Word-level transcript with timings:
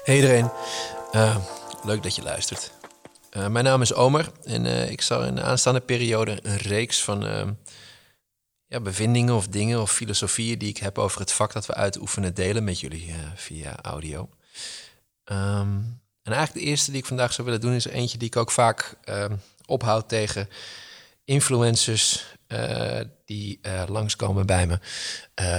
Hey 0.00 0.14
iedereen, 0.14 0.50
uh, 1.12 1.36
leuk 1.84 2.02
dat 2.02 2.14
je 2.14 2.22
luistert. 2.22 2.72
Uh, 3.36 3.46
mijn 3.46 3.64
naam 3.64 3.82
is 3.82 3.94
Omer 3.94 4.32
en 4.44 4.64
uh, 4.64 4.90
ik 4.90 5.00
zal 5.02 5.24
in 5.24 5.34
de 5.34 5.42
aanstaande 5.42 5.80
periode 5.80 6.38
een 6.42 6.56
reeks 6.56 7.04
van 7.04 7.56
ja, 8.66 8.80
bevindingen 8.80 9.34
of 9.34 9.48
dingen 9.48 9.80
of 9.80 9.92
filosofieën 9.92 10.58
die 10.58 10.68
ik 10.68 10.76
heb 10.76 10.98
over 10.98 11.20
het 11.20 11.32
vak 11.32 11.52
dat 11.52 11.66
we 11.66 11.74
uitoefenen 11.74 12.34
delen 12.34 12.64
met 12.64 12.80
jullie 12.80 13.14
via 13.34 13.82
audio. 13.82 14.28
Um, 15.24 16.00
en 16.22 16.32
eigenlijk 16.32 16.64
de 16.64 16.70
eerste 16.70 16.90
die 16.90 17.00
ik 17.00 17.06
vandaag 17.06 17.32
zou 17.32 17.46
willen 17.46 17.62
doen 17.62 17.74
is 17.74 17.84
eentje 17.84 18.18
die 18.18 18.28
ik 18.28 18.36
ook 18.36 18.50
vaak 18.50 18.96
ophoud 19.66 20.08
tegen 20.08 20.48
influencers 21.24 22.24
die 23.24 23.60
langskomen 23.86 24.46
bij 24.46 24.66
me, 24.66 24.78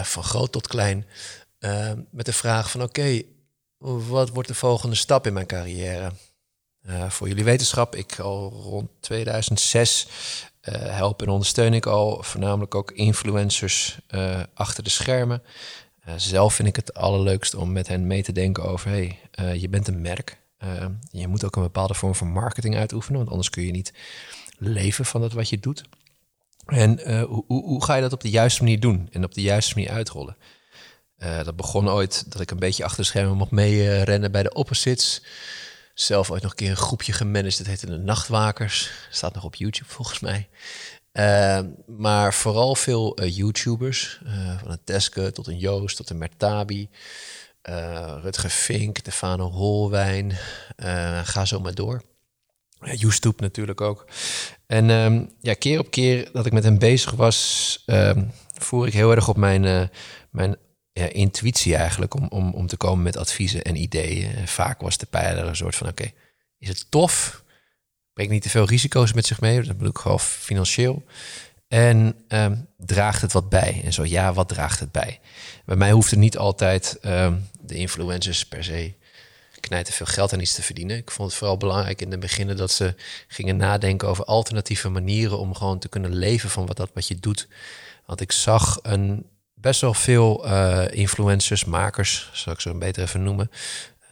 van 0.04 0.23
groot 0.23 0.52
tot 0.52 0.68
klein, 0.68 1.08
met 2.11 2.25
de 2.25 2.33
vraag 2.33 2.71
van 2.71 2.82
oké, 2.82 3.21
wat 3.82 4.30
wordt 4.30 4.48
de 4.48 4.56
volgende 4.56 4.96
stap 4.96 5.28
in 5.28 5.34
mijn 5.34 5.46
carrière? 5.46 6.12
Uh, 6.88 7.10
voor 7.10 7.28
jullie 7.28 7.44
wetenschap, 7.44 7.96
ik 7.96 8.20
al 8.20 8.50
rond 8.50 8.90
2006 9.00 10.07
uh, 10.62 10.76
eh, 10.76 10.96
help 10.96 11.21
en 11.21 11.30
ondersteun 11.30 11.74
ik 11.74 11.86
al 11.86 12.24
voornamelijk 12.24 12.76
ook 12.76 12.92
influencers 12.92 14.00
uh, 14.10 14.40
achter 14.54 14.84
de 14.84 14.90
schermen. 14.90 15.44
zelf 16.16 16.54
vind 16.54 16.68
ik 16.68 16.76
het 16.76 16.94
allerleukst 16.94 17.56
om 17.56 17.71
met 17.71 17.88
hen 17.88 18.07
mee 18.07 18.24
te 18.24 18.32
denken 18.32 18.64
over, 18.64 18.90
hey, 18.90 19.20
je 19.60 19.70
bent 19.70 19.88
een 19.88 20.02
merk. 20.02 20.42
je 21.12 21.28
moet 21.28 21.43
ook 21.43 21.56
een 21.56 21.62
bepaalde 21.62 21.93
vorm 21.93 22.16
van 22.16 22.32
marketing 22.32 22.76
uitoefenen, 22.76 23.18
want 23.18 23.29
anders 23.29 23.50
kun 23.50 23.66
je 23.66 23.71
niet 23.71 23.93
leven 24.57 25.06
van 25.06 25.21
dat 25.21 25.34
wat 25.34 25.50
je 25.50 25.60
doet. 25.60 25.84
En 26.66 27.21
hoe, 27.24 27.43
hoe 27.48 27.84
ga 27.84 27.96
je 27.96 28.02
dat 28.02 28.14
op 28.14 28.21
de 28.21 28.29
juiste 28.29 28.64
manier 28.64 28.79
doen 28.79 29.07
en 29.12 29.24
op 29.24 29.34
de 29.34 29.42
juiste 29.42 29.76
manier 29.76 29.92
uitrollen? 29.92 30.38
Uh, 31.24 31.43
dat 31.43 31.56
begon 31.56 31.89
ooit 31.89 32.31
dat 32.31 32.42
ik 32.42 32.52
een 32.52 32.59
beetje 32.59 32.84
achter 32.84 33.00
de 33.02 33.08
schermen 33.08 33.38
mocht 33.38 33.52
meerennen 33.52 34.04
rennen 34.04 34.32
bij 34.32 34.44
de 34.44 34.54
opposites. 34.54 35.22
Zelf 35.94 36.32
ooit 36.32 36.42
nog 36.42 36.52
een 36.52 36.58
keer 36.58 36.70
een 36.70 36.76
groepje 36.76 37.14
gemanaged. 37.14 37.58
Dat 37.58 37.68
heette 37.68 37.86
de 37.86 37.98
Nachtwakers. 37.98 38.92
Staat 39.09 39.34
nog 39.34 39.44
op 39.44 39.56
YouTube 39.56 39.90
volgens 39.90 40.20
mij. 40.20 40.50
Uh, 41.14 41.60
maar 41.88 42.34
vooral 42.34 42.76
veel 42.76 43.22
uh, 43.22 43.36
YouTubers. 43.36 44.22
van 44.60 44.72
een 44.72 44.84
Teske 44.84 45.32
tot 45.32 45.48
een 45.48 45.58
Joost 45.58 45.95
tot 45.95 46.10
een 46.10 46.18
Mertabi. 46.18 46.90
Rutger 48.22 48.50
Fink, 48.50 48.98
Stefano 48.98 49.50
Holwijn. 49.50 50.38
ga 51.23 51.45
zo 51.45 51.60
maar 51.60 51.76
door. 51.76 52.02
YouTube 52.95 53.42
natuurlijk 53.42 53.82
ook. 53.82 54.06
En 54.67 54.90
um, 54.90 55.34
ja, 55.40 55.54
keer 55.54 55.80
op 55.80 55.92
keer 55.92 56.30
dat 56.32 56.45
ik 56.45 56.54
met 56.54 56.64
hem 56.64 56.80
bezig 56.80 57.12
was, 57.12 57.84
ehm, 57.86 58.23
voer 58.54 58.88
ik 58.88 58.94
heel 58.94 59.12
erg 59.12 59.28
op 59.28 59.38
mijn, 59.38 59.90
mijn 60.30 60.58
intuïtie 60.94 61.75
eigenlijk 61.75 62.14
om, 62.14 62.28
om, 62.28 62.53
om 62.53 62.67
te 62.67 62.78
komen 62.78 63.03
met 63.03 63.17
adviezen 63.17 63.61
en 63.61 63.75
ideeën. 63.75 64.36
En 64.36 64.47
vaak 64.47 64.81
was 64.81 64.98
de 64.98 65.06
pijler 65.06 65.48
een 65.48 65.56
soort 65.56 65.75
van: 65.75 65.88
oké, 65.88 66.11
is 66.58 66.67
het 66.67 66.86
tof? 66.89 67.44
Brengt 68.14 68.31
niet 68.31 68.42
te 68.42 68.50
veel 68.50 68.66
risico's 68.66 69.14
met 69.14 69.25
zich 69.25 69.42
mee? 69.42 69.61
Dat 69.61 69.78
bedoel 69.78 69.92
ik 69.92 69.98
gewoon 69.98 70.20
financieel. 70.20 71.03
En 71.67 72.16
ehm, 72.28 72.56
draagt 72.78 73.22
het 73.22 73.31
wat 73.31 73.50
bij? 73.50 73.81
En 73.83 73.94
zo 73.94 74.06
ja, 74.06 74.33
wat 74.33 74.48
draagt 74.48 74.80
het 74.80 74.92
bij? 74.92 75.20
Bij 75.66 75.75
mij 75.75 75.92
hoeft 75.92 76.09
het 76.09 76.20
niet 76.20 76.38
altijd 76.38 76.98
ehm, 77.02 77.38
de 77.61 77.76
influencers 77.76 78.45
per 78.45 78.64
se 78.64 78.94
knijten 79.59 79.94
veel 79.94 80.05
geld 80.05 80.33
aan 80.33 80.39
iets 80.39 80.53
te 80.53 80.61
verdienen. 80.61 80.98
Ik 80.98 81.11
vond 81.11 81.30
het 81.30 81.38
vooral 81.38 81.58
belangrijk 81.58 82.02
in 82.02 82.09
de 82.09 82.17
beginnen 82.17 82.58
dat 82.58 82.72
ze 82.72 82.95
gingen 83.28 83.58
nadenken 83.58 84.08
over 84.08 84.26
alternatieve 84.26 84.89
manieren 84.89 85.39
om 85.39 85.55
gewoon 85.55 85.80
te 85.80 85.89
kunnen 85.89 86.14
leven 86.16 86.50
van 86.50 86.66
wat 86.66 86.78
dat 86.78 86.92
wat 86.94 87.08
je 87.08 87.20
doet. 87.20 87.48
Want 88.05 88.22
ik 88.22 88.31
zag 88.31 88.80
een 88.81 89.26
best 89.62 89.81
wel 89.81 89.94
veel 89.94 90.48
uh, 90.48 90.84
influencers, 90.92 91.66
makers, 91.66 92.30
zal 92.34 92.54
ik 92.54 92.59
ze 92.59 92.73
beter 92.73 93.04
even 93.04 93.23
noemen, 93.23 93.52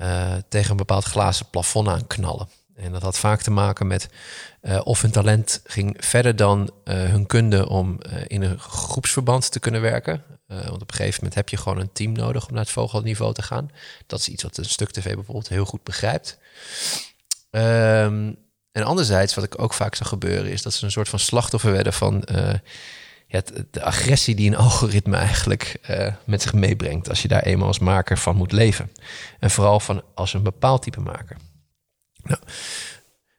uh, 0.02 0.33
tegen 0.50 0.72
een 0.72 0.78
bepaald 0.78 1.03
glazen 1.03 1.50
plafond 1.50 1.88
aan 1.88 2.08
knallen. 2.08 2.50
En 2.75 2.92
dat 2.92 3.02
had 3.02 3.17
vaak 3.17 3.42
te 3.42 3.52
maken 3.52 3.87
met 3.87 4.10
uh, 4.61 4.82
of 4.83 5.02
hun 5.02 5.11
talent 5.11 5.61
ging 5.64 5.95
verder 5.99 6.36
dan 6.36 6.71
hun 6.83 7.26
kunde 7.26 7.70
om 7.70 7.99
in 8.27 8.42
een 8.42 8.60
groepsverband 8.60 9.52
te 9.52 9.60
kunnen 9.60 9.82
werken. 9.82 10.23
want 10.48 10.82
op 10.82 10.89
een 10.89 10.95
gegeven 10.95 11.15
moment 11.17 11.36
heb 11.36 11.49
je 11.49 11.58
gewoon 11.58 11.80
een 11.80 11.92
team 11.93 12.11
nodig 12.11 12.48
om 12.48 12.54
naar 12.54 12.64
het 12.64 12.71
vogelniveau 12.71 13.33
te 13.33 13.42
gaan. 13.42 13.71
Dat 14.08 14.20
is 14.20 14.27
iets 14.27 14.43
wat 14.43 14.58
een 14.58 14.66
stuk 14.66 14.92
tv 14.92 15.14
bijvoorbeeld 15.14 15.49
heel 15.49 15.66
goed 15.66 15.83
begrijpt. 15.83 16.37
Um, 17.49 18.37
en 18.71 18.83
anderzijds, 18.83 19.36
wat 19.36 19.43
ik 19.43 19.61
ook 19.61 19.73
vaak 19.73 19.95
zag 19.95 20.08
gebeuren, 20.08 20.52
is 20.52 20.61
dat 20.61 20.73
ze 20.73 20.86
een 20.86 20.92
soort 20.92 21.10
van 21.10 21.20
slachtoffer 21.20 21.71
werden 21.71 21.93
van 21.93 22.23
ja, 23.32 23.42
de 23.72 23.84
agressie 23.84 24.36
die 24.36 24.50
een 24.50 24.58
algoritme 24.58 25.17
eigenlijk 25.17 25.80
uh, 25.90 26.14
met 26.23 26.42
zich 26.42 26.54
meebrengt 26.54 27.10
als 27.10 27.22
je 27.22 27.28
daar 27.28 27.44
eenmaal 27.44 27.67
als 27.67 27.80
maker 27.80 28.17
van 28.17 28.36
moet 28.36 28.52
leven. 28.52 28.92
En 29.40 29.52
vooral 29.52 29.80
van 29.80 30.04
als 30.16 30.34
een 30.34 30.44
bepaald 30.44 30.82
type 30.82 31.00
maker. 31.00 31.38
Nou, 32.23 32.40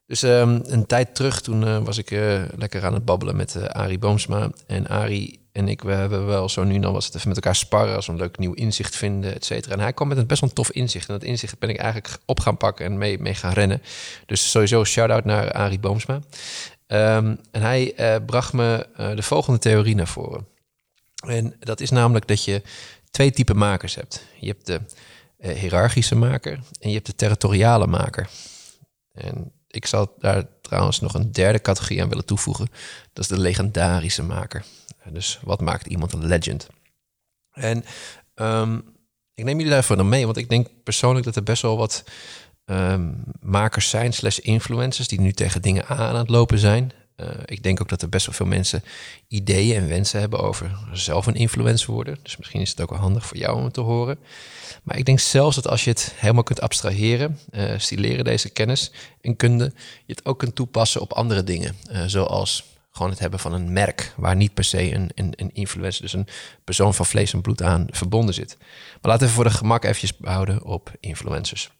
dus 0.06 0.23
um, 0.23 0.61
een 0.65 0.87
tijd 0.87 1.15
terug, 1.15 1.41
toen 1.41 1.62
uh, 1.62 1.78
was 1.78 1.99
ik 1.99 2.11
uh, 2.11 2.43
lekker 2.56 2.84
aan 2.84 2.95
het 2.95 3.05
babbelen 3.05 3.37
met 3.37 3.55
uh, 3.55 3.65
Arie 3.65 3.99
Boomsma. 3.99 4.51
En 4.67 4.89
Arie 4.89 5.39
en 5.53 5.69
ik, 5.69 5.83
we 5.83 5.93
hebben 5.93 6.27
wel 6.27 6.49
zo 6.49 6.65
nu 6.65 6.78
dan 6.78 6.93
was 6.93 7.07
het 7.07 7.15
even 7.15 7.28
met 7.28 7.37
elkaar 7.37 7.57
sparren, 7.57 7.95
als 7.95 8.07
we 8.07 8.12
een 8.12 8.19
leuk 8.19 8.39
nieuw 8.39 8.53
inzicht 8.53 8.97
vinden, 8.97 9.34
et 9.34 9.45
cetera. 9.45 9.75
En 9.75 9.81
hij 9.81 9.93
kwam 9.93 10.09
met 10.09 10.19
een 10.19 10.27
best 10.27 10.41
wel 10.41 10.49
een 10.49 10.55
tof 10.55 10.71
inzicht. 10.71 11.09
En 11.09 11.15
dat 11.15 11.25
inzicht 11.25 11.59
ben 11.59 11.69
ik 11.69 11.77
eigenlijk 11.77 12.19
op 12.25 12.41
gaan 12.41 12.57
pakken 12.57 12.87
en 12.87 12.99
mee, 12.99 13.19
mee 13.19 13.34
gaan 13.34 13.53
rennen. 13.53 13.83
Dus 14.27 14.51
sowieso 14.51 14.84
shout-out 14.84 15.25
naar 15.25 15.53
Arie 15.53 15.78
Boomsma. 15.78 16.21
Um, 16.93 17.41
en 17.51 17.62
hij 17.62 17.93
uh, 17.99 18.25
bracht 18.27 18.53
me 18.53 18.87
uh, 18.99 19.17
de 19.17 19.23
volgende 19.23 19.59
theorie 19.59 19.95
naar 19.95 20.09
voren. 20.09 20.47
En 21.27 21.56
dat 21.59 21.81
is 21.81 21.91
namelijk 21.91 22.27
dat 22.27 22.45
je 22.45 22.62
twee 23.11 23.31
typen 23.31 23.56
makers 23.56 23.95
hebt. 23.95 24.25
Je 24.39 24.47
hebt 24.47 24.67
de 24.67 24.81
uh, 25.39 25.53
hiërarchische 25.53 26.15
maker 26.15 26.53
en 26.81 26.89
je 26.89 26.95
hebt 26.95 27.06
de 27.06 27.15
territoriale 27.15 27.87
maker. 27.87 28.28
En 29.12 29.53
ik 29.67 29.87
zal 29.87 30.15
daar 30.19 30.45
trouwens 30.61 31.01
nog 31.01 31.15
een 31.15 31.33
derde 31.33 31.61
categorie 31.61 32.03
aan 32.03 32.09
willen 32.09 32.25
toevoegen. 32.25 32.69
Dat 33.12 33.25
is 33.25 33.31
de 33.31 33.39
legendarische 33.39 34.22
maker. 34.22 34.65
Dus 35.09 35.41
wat 35.43 35.61
maakt 35.61 35.87
iemand 35.87 36.12
een 36.12 36.27
legend? 36.27 36.69
En 37.51 37.84
um, 38.34 38.97
ik 39.34 39.45
neem 39.45 39.57
jullie 39.57 39.72
daarvoor 39.72 39.97
dan 39.97 40.09
mee, 40.09 40.25
want 40.25 40.37
ik 40.37 40.49
denk 40.49 40.69
persoonlijk 40.84 41.25
dat 41.25 41.37
er 41.37 41.43
best 41.43 41.62
wel 41.62 41.77
wat 41.77 42.05
um, 42.70 43.22
makers 43.41 43.88
zijn, 43.88 44.12
slash 44.12 44.38
influencers, 44.38 45.08
die 45.08 45.20
nu 45.20 45.32
tegen 45.32 45.62
dingen 45.62 45.86
aan 45.86 46.16
het 46.16 46.28
lopen 46.28 46.58
zijn. 46.58 46.92
Uh, 47.16 47.26
ik 47.44 47.62
denk 47.62 47.81
ook 47.81 47.88
dat 47.88 48.03
er 48.03 48.08
best 48.08 48.26
wel 48.26 48.34
veel 48.34 48.47
mensen 48.47 48.82
ideeën 49.28 49.76
en 49.76 49.88
wensen 49.88 50.20
hebben 50.20 50.41
over 50.41 50.78
zelf 50.92 51.26
een 51.26 51.34
influencer 51.34 51.92
worden. 51.92 52.19
Dus 52.22 52.36
misschien 52.36 52.60
is 52.60 52.70
het 52.70 52.80
ook 52.80 52.91
wel 52.91 52.98
handig 52.98 53.26
voor 53.26 53.36
jou 53.36 53.56
om 53.56 53.64
het 53.64 53.75
te 53.75 53.80
horen. 53.80 54.19
Maar 54.82 54.97
ik 54.97 55.04
denk 55.04 55.20
zelfs 55.20 55.56
dat 55.56 55.69
als 55.69 55.84
je 55.84 55.91
het 55.91 56.12
helemaal 56.16 56.42
kunt 56.42 56.60
abstraheren, 56.60 57.38
uh, 57.50 57.72
stileren 57.76 58.25
deze 58.25 58.50
kennis 58.50 58.92
en 59.20 59.36
kunde, 59.36 59.72
je 60.06 60.14
het 60.14 60.25
ook 60.25 60.38
kunt 60.38 60.54
toepassen 60.54 61.00
op 61.00 61.12
andere 61.12 61.44
dingen. 61.44 61.76
Uh, 61.91 62.03
zoals 62.06 62.64
gewoon 62.91 63.10
het 63.10 63.20
hebben 63.20 63.38
van 63.38 63.53
een 63.53 63.72
merk 63.72 64.12
waar 64.16 64.36
niet 64.36 64.54
per 64.54 64.64
se 64.64 64.94
een, 64.94 65.10
een, 65.14 65.32
een 65.36 65.50
influencer, 65.53 66.03
dus 66.03 66.12
een 66.12 66.26
persoon 66.64 66.94
van 66.94 67.06
vlees 67.06 67.32
en 67.32 67.41
bloed 67.41 67.62
aan 67.62 67.86
verbonden 67.91 68.34
zit. 68.34 68.56
Maar 69.00 69.10
laten 69.10 69.26
we 69.26 69.32
voor 69.32 69.44
de 69.44 69.50
gemak 69.50 69.84
eventjes 69.84 70.12
houden 70.20 70.64
op 70.64 70.92
influencers. 71.00 71.70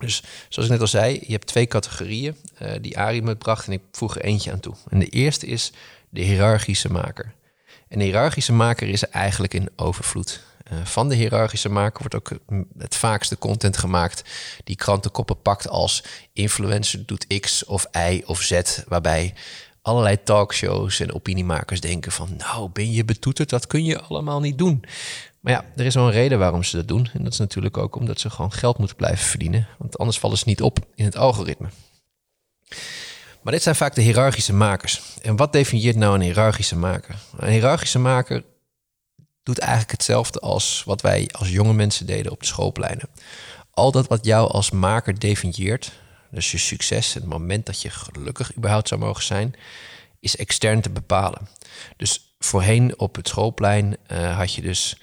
Dus 0.00 0.22
zoals 0.48 0.68
ik 0.68 0.74
net 0.74 0.80
al 0.80 0.86
zei, 0.86 1.20
je 1.26 1.32
hebt 1.32 1.46
twee 1.46 1.66
categorieën 1.66 2.36
uh, 2.62 2.72
die 2.80 2.98
Ari 2.98 3.22
me 3.22 3.36
bracht 3.36 3.66
en 3.66 3.72
ik 3.72 3.82
voeg 3.92 4.16
er 4.16 4.24
eentje 4.24 4.52
aan 4.52 4.60
toe. 4.60 4.74
En 4.88 4.98
de 4.98 5.08
eerste 5.08 5.46
is 5.46 5.72
de 6.08 6.20
hiërarchische 6.20 6.92
maker. 6.92 7.34
En 7.88 7.98
de 7.98 8.04
hiërarchische 8.04 8.52
maker 8.52 8.88
is 8.88 9.08
eigenlijk 9.08 9.54
in 9.54 9.68
overvloed. 9.76 10.40
Uh, 10.72 10.84
van 10.84 11.08
de 11.08 11.14
hiërarchische 11.14 11.68
maker 11.68 11.98
wordt 11.98 12.14
ook 12.14 12.38
het 12.78 12.96
vaakste 12.96 13.38
content 13.38 13.76
gemaakt 13.76 14.22
die 14.64 14.76
krantenkoppen 14.76 15.42
pakt 15.42 15.68
als 15.68 16.04
influencer 16.32 17.06
doet 17.06 17.40
X 17.40 17.64
of 17.64 17.86
Y 18.10 18.22
of 18.26 18.42
Z, 18.42 18.60
waarbij 18.88 19.34
allerlei 19.82 20.22
talkshows 20.22 21.00
en 21.00 21.14
opiniemakers 21.14 21.80
denken 21.80 22.12
van 22.12 22.28
nou 22.38 22.68
ben 22.68 22.92
je 22.92 23.04
betoeterd, 23.04 23.50
dat 23.50 23.66
kun 23.66 23.84
je 23.84 24.00
allemaal 24.00 24.40
niet 24.40 24.58
doen. 24.58 24.84
Maar 25.44 25.52
ja, 25.52 25.64
er 25.76 25.84
is 25.84 25.94
wel 25.94 26.06
een 26.06 26.12
reden 26.12 26.38
waarom 26.38 26.62
ze 26.62 26.76
dat 26.76 26.88
doen. 26.88 27.08
En 27.12 27.24
dat 27.24 27.32
is 27.32 27.38
natuurlijk 27.38 27.76
ook 27.76 27.96
omdat 27.96 28.20
ze 28.20 28.30
gewoon 28.30 28.52
geld 28.52 28.78
moeten 28.78 28.96
blijven 28.96 29.26
verdienen. 29.26 29.68
Want 29.78 29.98
anders 29.98 30.18
vallen 30.18 30.38
ze 30.38 30.44
niet 30.46 30.62
op 30.62 30.78
in 30.94 31.04
het 31.04 31.16
algoritme. 31.16 31.68
Maar 33.42 33.52
dit 33.52 33.62
zijn 33.62 33.74
vaak 33.74 33.94
de 33.94 34.02
hiërarchische 34.02 34.52
makers. 34.52 35.02
En 35.22 35.36
wat 35.36 35.52
definieert 35.52 35.96
nou 35.96 36.14
een 36.14 36.20
hiërarchische 36.20 36.76
maker? 36.76 37.14
Een 37.36 37.52
hiërarchische 37.52 37.98
maker 37.98 38.44
doet 39.42 39.58
eigenlijk 39.58 39.90
hetzelfde 39.90 40.40
als 40.40 40.82
wat 40.86 41.00
wij 41.00 41.28
als 41.32 41.50
jonge 41.50 41.74
mensen 41.74 42.06
deden 42.06 42.32
op 42.32 42.40
de 42.40 42.46
schoolpleinen. 42.46 43.08
Al 43.70 43.90
dat 43.92 44.06
wat 44.06 44.24
jou 44.24 44.50
als 44.50 44.70
maker 44.70 45.18
definieert, 45.18 45.92
dus 46.30 46.50
je 46.50 46.58
succes, 46.58 47.14
het 47.14 47.24
moment 47.24 47.66
dat 47.66 47.82
je 47.82 47.90
gelukkig 47.90 48.56
überhaupt 48.56 48.88
zou 48.88 49.00
mogen 49.00 49.22
zijn, 49.22 49.54
is 50.20 50.36
extern 50.36 50.80
te 50.80 50.90
bepalen. 50.90 51.48
Dus 51.96 52.34
voorheen 52.38 52.98
op 52.98 53.16
het 53.16 53.28
schoolplein 53.28 53.96
uh, 54.12 54.36
had 54.36 54.54
je 54.54 54.62
dus 54.62 54.96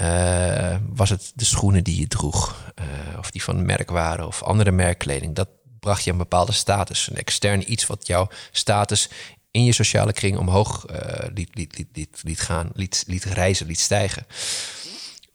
uh, 0.00 0.76
was 0.94 1.10
het 1.10 1.32
de 1.34 1.44
schoenen 1.44 1.84
die 1.84 2.00
je 2.00 2.06
droeg, 2.06 2.72
uh, 2.80 3.18
of 3.18 3.30
die 3.30 3.42
van 3.42 3.66
merk 3.66 3.90
waren, 3.90 4.26
of 4.26 4.42
andere 4.42 4.70
merkkleding. 4.70 5.34
Dat 5.34 5.48
bracht 5.80 6.04
je 6.04 6.10
een 6.10 6.16
bepaalde 6.16 6.52
status, 6.52 7.08
een 7.10 7.16
extern 7.16 7.72
iets 7.72 7.86
wat 7.86 8.06
jouw 8.06 8.28
status 8.50 9.08
in 9.50 9.64
je 9.64 9.72
sociale 9.72 10.12
kring 10.12 10.38
omhoog 10.38 10.86
uh, 10.90 10.96
liet, 11.34 11.50
liet, 11.54 11.88
liet, 11.92 12.20
liet, 12.22 12.40
gaan, 12.40 12.70
liet, 12.74 13.04
liet 13.06 13.24
reizen, 13.24 13.66
liet 13.66 13.80
stijgen. 13.80 14.26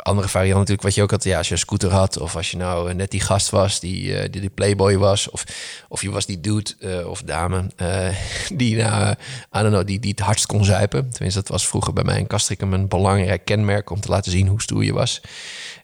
Andere 0.03 0.27
variant 0.27 0.57
natuurlijk, 0.57 0.83
wat 0.83 0.95
je 0.95 1.01
ook 1.01 1.11
had, 1.11 1.23
ja, 1.23 1.37
als 1.37 1.47
je 1.47 1.53
een 1.53 1.59
scooter 1.59 1.91
had, 1.91 2.19
of 2.19 2.35
als 2.35 2.51
je 2.51 2.57
nou 2.57 2.93
net 2.93 3.11
die 3.11 3.19
gast 3.19 3.49
was 3.49 3.79
die, 3.79 4.03
uh, 4.03 4.19
die, 4.19 4.41
die 4.41 4.49
playboy 4.49 4.97
was, 4.97 5.29
of, 5.29 5.43
of 5.87 6.01
je 6.01 6.11
was 6.11 6.25
die 6.25 6.39
dude 6.39 6.71
uh, 6.79 7.07
of 7.07 7.21
dame 7.21 7.71
die, 8.61 8.75
nou, 8.75 9.11
I 9.11 9.15
don't 9.51 9.69
know, 9.69 9.85
die, 9.85 9.99
die 9.99 10.11
het 10.11 10.19
hardst 10.19 10.45
kon 10.45 10.65
zuipen. 10.65 11.09
Tenminste, 11.09 11.39
dat 11.39 11.49
was 11.49 11.67
vroeger 11.67 11.93
bij 11.93 12.03
mij 12.03 12.19
in 12.19 12.27
Castricum 12.27 12.73
een 12.73 12.87
belangrijk 12.87 13.45
kenmerk 13.45 13.89
om 13.89 13.99
te 13.99 14.09
laten 14.09 14.31
zien 14.31 14.47
hoe 14.47 14.61
stoer 14.61 14.83
je 14.83 14.93
was. 14.93 15.21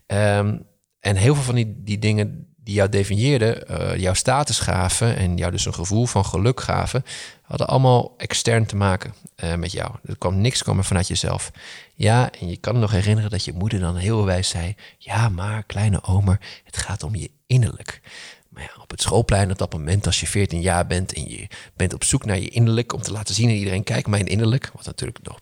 Um, 0.08 0.68
en 1.00 1.16
heel 1.16 1.36
veel 1.36 1.44
van 1.44 1.56
die, 1.56 1.82
die 1.84 2.00
dingen 2.00 2.49
die 2.70 2.78
jou 2.78 2.90
definieerden, 2.90 3.64
uh, 3.72 3.98
jouw 3.98 4.14
status 4.14 4.60
gaven 4.60 5.18
en 5.18 5.38
jou 5.38 5.52
dus 5.52 5.66
een 5.66 5.74
gevoel 5.74 6.06
van 6.06 6.26
geluk 6.26 6.62
gaven, 6.62 7.06
hadden 7.42 7.68
allemaal 7.68 8.14
extern 8.18 8.66
te 8.66 8.76
maken 8.76 9.14
uh, 9.44 9.56
met 9.56 9.72
jou. 9.72 9.92
Er 10.06 10.18
kwam 10.18 10.42
niks 10.42 10.64
komen 10.64 10.84
vanuit 10.84 11.08
jezelf. 11.08 11.52
Ja, 11.96 12.32
en 12.40 12.50
je 12.50 12.58
kan 12.58 12.80
nog 12.80 12.92
herinneren 12.92 13.30
dat 13.30 13.44
je 13.44 13.54
moeder 13.54 13.80
dan 13.80 13.96
heel 13.96 14.26
wijs 14.26 14.50
zei: 14.50 14.76
Ja, 14.98 15.30
maar 15.30 15.64
kleine 15.64 16.04
omer, 16.04 16.40
het 16.64 16.78
gaat 16.78 17.04
om 17.04 17.16
je 17.16 17.32
innerlijk. 17.48 18.02
Maar 18.50 18.64
ja, 18.64 18.82
op 18.82 18.90
het 18.90 19.02
schoolplein 19.02 19.52
op 19.52 19.58
dat 19.58 19.74
moment, 19.74 20.06
als 20.06 20.20
je 20.20 20.28
14 20.28 20.62
jaar 20.62 20.88
bent 20.88 21.14
en 21.14 21.30
je 21.30 21.48
bent 21.76 21.94
op 21.94 22.04
zoek 22.04 22.26
naar 22.26 22.40
je 22.40 22.50
innerlijk, 22.50 22.94
om 22.94 23.02
te 23.02 23.12
laten 23.12 23.36
zien 23.36 23.50
aan 23.50 23.56
iedereen: 23.56 23.84
Kijk, 23.84 24.08
mijn 24.08 24.28
innerlijk, 24.28 24.72
wat 24.74 24.86
natuurlijk 24.86 25.20
nog 25.24 25.40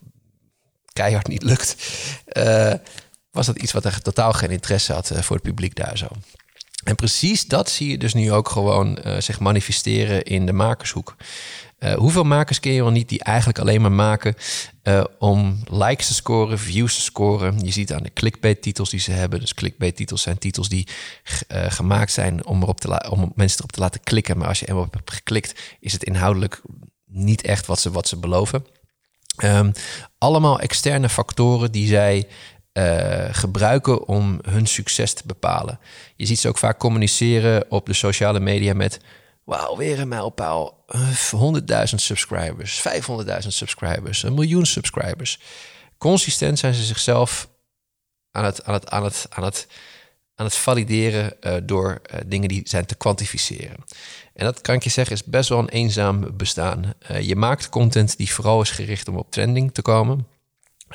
keihard 0.92 1.28
niet 1.28 1.42
lukt. 1.42 1.76
Uh, 2.32 2.72
was 3.30 3.46
dat 3.46 3.58
iets 3.58 3.72
wat 3.72 3.84
er 3.84 4.02
totaal 4.02 4.32
geen 4.32 4.50
interesse 4.50 4.92
had 4.92 5.12
voor 5.14 5.36
het 5.36 5.44
publiek 5.44 5.74
daar 5.74 5.98
zo. 5.98 6.08
En 6.88 6.94
precies 6.94 7.46
dat 7.46 7.70
zie 7.70 7.90
je 7.90 7.98
dus 7.98 8.14
nu 8.14 8.32
ook 8.32 8.48
gewoon 8.48 8.98
uh, 9.06 9.18
zich 9.18 9.40
manifesteren 9.40 10.22
in 10.22 10.46
de 10.46 10.52
makershoek. 10.52 11.16
Uh, 11.78 11.94
hoeveel 11.94 12.24
makers 12.24 12.60
ken 12.60 12.72
je 12.72 12.82
wel 12.82 12.90
niet 12.90 13.08
die 13.08 13.22
eigenlijk 13.22 13.58
alleen 13.58 13.80
maar 13.80 13.92
maken 13.92 14.34
uh, 14.82 15.04
om 15.18 15.62
likes 15.70 16.06
te 16.06 16.14
scoren, 16.14 16.58
views 16.58 16.94
te 16.94 17.00
scoren? 17.00 17.58
Je 17.64 17.70
ziet 17.70 17.92
aan 17.92 18.02
de 18.02 18.12
clickbait-titels 18.12 18.90
die 18.90 19.00
ze 19.00 19.10
hebben. 19.10 19.40
Dus 19.40 19.54
clickbait-titels 19.54 20.22
zijn 20.22 20.38
titels 20.38 20.68
die 20.68 20.86
gemaakt 21.48 22.12
zijn 22.12 22.46
om, 22.46 22.62
erop 22.62 22.80
te 22.80 23.10
om 23.10 23.32
mensen 23.34 23.58
erop 23.58 23.72
te 23.72 23.80
laten 23.80 24.00
klikken. 24.02 24.38
Maar 24.38 24.48
als 24.48 24.60
je 24.60 24.66
er 24.66 24.76
op 24.76 24.92
hebt 24.92 25.12
geklikt, 25.12 25.60
is 25.80 25.92
het 25.92 26.04
inhoudelijk 26.04 26.62
niet 27.04 27.42
echt 27.42 27.66
wat 27.66 27.80
ze, 27.80 27.90
wat 27.90 28.08
ze 28.08 28.16
beloven. 28.16 28.64
Um, 29.44 29.72
allemaal 30.18 30.60
externe 30.60 31.08
factoren 31.08 31.72
die 31.72 31.88
zij 31.88 32.28
uh, 32.72 33.28
gebruiken 33.30 34.06
om 34.06 34.38
hun 34.42 34.66
succes 34.66 35.12
te 35.12 35.22
bepalen. 35.26 35.78
Je 36.16 36.26
ziet 36.26 36.38
ze 36.38 36.48
ook 36.48 36.58
vaak 36.58 36.78
communiceren 36.78 37.70
op 37.70 37.86
de 37.86 37.92
sociale 37.92 38.40
media 38.40 38.74
met... 38.74 39.00
Wauw, 39.44 39.76
weer 39.76 40.00
een 40.00 40.08
mijlpaal. 40.08 40.84
100.000 40.90 41.94
subscribers, 41.94 42.82
500.000 42.88 43.38
subscribers, 43.38 44.22
een 44.22 44.34
miljoen 44.34 44.66
subscribers. 44.66 45.40
Consistent 45.98 46.58
zijn 46.58 46.74
ze 46.74 46.82
zichzelf 46.82 47.48
aan 48.30 48.44
het, 48.44 48.64
aan 48.64 48.74
het, 48.74 48.90
aan 48.90 49.04
het, 49.04 49.26
aan 49.30 49.44
het, 49.44 49.66
aan 50.34 50.46
het 50.46 50.56
valideren 50.56 51.36
uh, 51.40 51.54
door 51.62 52.00
uh, 52.14 52.20
dingen 52.26 52.48
die 52.48 52.60
zijn 52.64 52.86
te 52.86 52.94
kwantificeren. 52.94 53.84
En 54.34 54.44
dat 54.44 54.60
kan 54.60 54.74
ik 54.74 54.82
je 54.82 54.90
zeggen 54.90 55.14
is 55.14 55.24
best 55.24 55.48
wel 55.48 55.58
een 55.58 55.68
eenzaam 55.68 56.36
bestaan. 56.36 56.94
Je 57.20 57.36
maakt 57.36 57.68
content 57.68 58.16
die 58.16 58.32
vooral 58.32 58.60
is 58.60 58.70
gericht 58.70 59.08
om 59.08 59.16
op 59.16 59.30
trending 59.30 59.74
te 59.74 59.82
komen. 59.82 60.26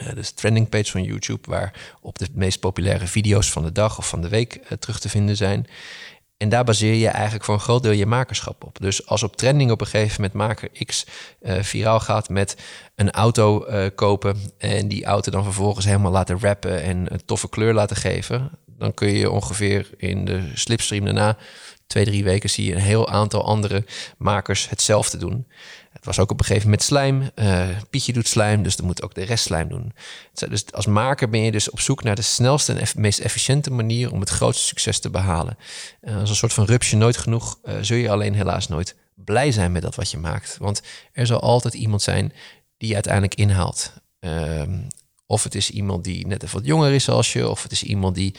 Uh, 0.01 0.13
dus 0.13 0.31
trending 0.31 0.69
page 0.69 0.91
van 0.91 1.03
YouTube, 1.03 1.49
waar 1.49 1.95
op 2.01 2.17
de 2.17 2.27
meest 2.33 2.59
populaire 2.59 3.07
video's 3.07 3.51
van 3.51 3.63
de 3.63 3.71
dag 3.71 3.97
of 3.97 4.07
van 4.07 4.21
de 4.21 4.29
week 4.29 4.55
uh, 4.55 4.71
terug 4.79 4.99
te 4.99 5.09
vinden 5.09 5.35
zijn. 5.35 5.67
En 6.37 6.49
daar 6.49 6.63
baseer 6.63 6.93
je 6.93 7.07
eigenlijk 7.07 7.45
voor 7.45 7.53
een 7.53 7.59
groot 7.59 7.83
deel 7.83 7.91
je 7.91 8.05
makerschap 8.05 8.63
op. 8.63 8.77
Dus 8.79 9.05
als 9.05 9.23
op 9.23 9.35
trending 9.35 9.71
op 9.71 9.81
een 9.81 9.87
gegeven 9.87 10.21
moment 10.21 10.33
maker 10.33 10.85
X 10.85 11.05
uh, 11.41 11.61
viraal 11.61 11.99
gaat 11.99 12.29
met 12.29 12.57
een 12.95 13.11
auto 13.11 13.65
kopen 13.95 14.37
en 14.57 14.87
die 14.87 15.05
auto 15.05 15.31
dan 15.31 15.43
vervolgens 15.43 15.85
helemaal 15.85 16.11
laten 16.11 16.39
rappen 16.39 16.81
en 16.81 17.13
een 17.13 17.25
toffe 17.25 17.49
kleur 17.49 17.73
laten 17.73 17.95
geven, 17.95 18.51
dan 18.65 18.93
kun 18.93 19.09
je 19.09 19.31
ongeveer 19.31 19.89
in 19.97 20.25
de 20.25 20.51
slipstream 20.53 21.05
daarna, 21.05 21.37
twee, 21.93 22.05
drie 22.05 22.23
weken, 22.23 22.49
zie 22.49 22.65
je 22.65 22.73
een 22.73 22.81
heel 22.81 23.09
aantal 23.09 23.45
andere 23.45 23.85
makers 24.17 24.69
hetzelfde 24.69 25.17
doen. 25.17 25.47
Het 25.91 26.05
was 26.05 26.19
ook 26.19 26.31
op 26.31 26.39
een 26.39 26.45
gegeven 26.45 26.67
moment 26.67 26.83
slijm. 26.83 27.29
Uh, 27.35 27.67
Pietje 27.89 28.13
doet 28.13 28.27
slijm, 28.27 28.63
dus 28.63 28.75
dan 28.75 28.85
moet 28.85 29.03
ook 29.03 29.13
de 29.13 29.23
rest 29.23 29.43
slijm 29.43 29.69
doen. 29.69 29.93
Dus 30.49 30.71
als 30.71 30.85
maker 30.85 31.29
ben 31.29 31.41
je 31.41 31.51
dus 31.51 31.69
op 31.69 31.79
zoek 31.79 32.03
naar 32.03 32.15
de 32.15 32.21
snelste 32.21 32.73
en 32.73 32.87
meest 32.95 33.19
efficiënte 33.19 33.71
manier 33.71 34.11
om 34.11 34.19
het 34.19 34.29
grootste 34.29 34.65
succes 34.65 34.99
te 34.99 35.09
behalen. 35.09 35.57
Uh, 36.01 36.19
als 36.19 36.29
een 36.29 36.35
soort 36.35 36.53
van 36.53 36.65
rupsje 36.65 36.95
nooit 36.95 37.17
genoeg, 37.17 37.59
uh, 37.63 37.75
zul 37.81 37.97
je 37.97 38.09
alleen 38.09 38.33
helaas 38.33 38.67
nooit 38.67 38.95
blij 39.15 39.51
zijn 39.51 39.71
met 39.71 39.81
dat 39.81 39.95
wat 39.95 40.11
je 40.11 40.17
maakt. 40.17 40.57
Want 40.59 40.81
er 41.11 41.25
zal 41.25 41.39
altijd 41.39 41.73
iemand 41.73 42.01
zijn 42.01 42.33
die 42.77 42.93
uiteindelijk 42.93 43.35
inhaalt. 43.35 43.93
Ehm, 44.19 44.79
of 45.25 45.43
het 45.43 45.55
is 45.55 45.69
iemand 45.69 46.03
die 46.03 46.27
net 46.27 46.43
even 46.43 46.57
wat 46.57 46.67
jonger 46.67 46.91
is 46.91 47.09
als 47.09 47.33
je, 47.33 47.49
of 47.49 47.63
het 47.63 47.71
is 47.71 47.83
iemand 47.83 48.15
die 48.15 48.35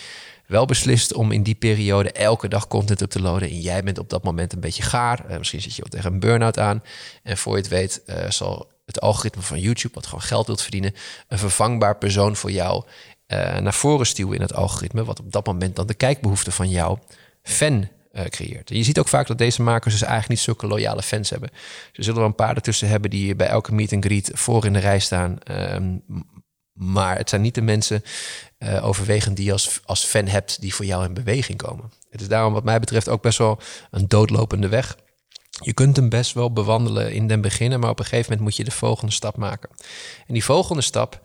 wel 0.46 0.66
beslist 0.66 1.12
om 1.12 1.32
in 1.32 1.42
die 1.42 1.54
periode 1.54 2.12
elke 2.12 2.48
dag 2.48 2.66
content 2.66 3.02
op 3.02 3.10
te 3.10 3.20
loaden. 3.20 3.48
En 3.48 3.60
jij 3.60 3.82
bent 3.82 3.98
op 3.98 4.10
dat 4.10 4.24
moment 4.24 4.52
een 4.52 4.60
beetje 4.60 4.82
gaar. 4.82 5.24
Uh, 5.30 5.38
misschien 5.38 5.60
zit 5.60 5.74
je 5.74 5.82
wel 5.82 5.90
tegen 5.90 6.12
een 6.12 6.20
burn-out 6.20 6.58
aan. 6.58 6.82
En 7.22 7.38
voor 7.38 7.52
je 7.52 7.62
het 7.62 7.70
weet 7.70 8.02
uh, 8.06 8.30
zal 8.30 8.70
het 8.86 9.00
algoritme 9.00 9.42
van 9.42 9.60
YouTube, 9.60 9.94
wat 9.94 10.06
gewoon 10.06 10.22
geld 10.22 10.46
wilt 10.46 10.62
verdienen, 10.62 10.94
een 11.28 11.38
vervangbaar 11.38 11.96
persoon 11.96 12.36
voor 12.36 12.50
jou 12.50 12.84
uh, 13.28 13.58
naar 13.58 13.74
voren 13.74 14.06
stuwen 14.06 14.34
in 14.34 14.40
het 14.40 14.54
algoritme. 14.54 15.04
Wat 15.04 15.20
op 15.20 15.32
dat 15.32 15.46
moment 15.46 15.76
dan 15.76 15.86
de 15.86 15.94
kijkbehoefte 15.94 16.52
van 16.52 16.68
jouw 16.68 16.98
fan 17.42 17.88
creëert. 18.28 18.68
Je 18.68 18.82
ziet 18.82 18.98
ook 18.98 19.08
vaak 19.08 19.26
dat 19.26 19.38
deze 19.38 19.62
makers 19.62 19.92
dus 19.92 20.02
eigenlijk 20.02 20.30
niet 20.30 20.40
zulke 20.40 20.66
loyale 20.66 21.02
fans 21.02 21.30
hebben. 21.30 21.50
Ze 21.92 22.02
zullen 22.02 22.18
wel 22.18 22.28
een 22.28 22.34
paar 22.34 22.54
ertussen 22.54 22.88
hebben 22.88 23.10
die 23.10 23.36
bij 23.36 23.46
elke 23.46 23.74
meet 23.74 23.92
and 23.92 24.04
greet 24.04 24.30
voor 24.34 24.64
in 24.64 24.72
de 24.72 24.78
rij 24.78 24.98
staan. 24.98 25.38
Ehm, 25.42 25.96
maar 26.74 27.16
het 27.16 27.28
zijn 27.28 27.40
niet 27.40 27.54
de 27.54 27.62
mensen 27.62 28.02
uh, 28.58 28.86
overwegend 28.86 29.36
die 29.36 29.44
je 29.44 29.52
als, 29.52 29.80
als 29.84 30.04
fan 30.04 30.26
hebt 30.26 30.60
die 30.60 30.74
voor 30.74 30.84
jou 30.84 31.04
in 31.04 31.14
beweging 31.14 31.58
komen. 31.58 31.92
Het 32.10 32.20
is 32.20 32.28
daarom 32.28 32.52
wat 32.52 32.64
mij 32.64 32.80
betreft 32.80 33.08
ook 33.08 33.22
best 33.22 33.38
wel 33.38 33.60
een 33.90 34.08
doodlopende 34.08 34.68
weg. 34.68 34.96
Je 35.50 35.72
kunt 35.72 35.96
hem 35.96 36.08
best 36.08 36.32
wel 36.32 36.52
bewandelen 36.52 37.12
in 37.12 37.26
den 37.26 37.40
beginnen, 37.40 37.80
maar 37.80 37.90
op 37.90 37.98
een 37.98 38.04
gegeven 38.04 38.30
moment 38.30 38.48
moet 38.48 38.56
je 38.56 38.64
de 38.64 38.76
volgende 38.76 39.12
stap 39.12 39.36
maken. 39.36 39.70
En 40.26 40.32
die 40.34 40.44
volgende 40.44 40.82
stap, 40.82 41.20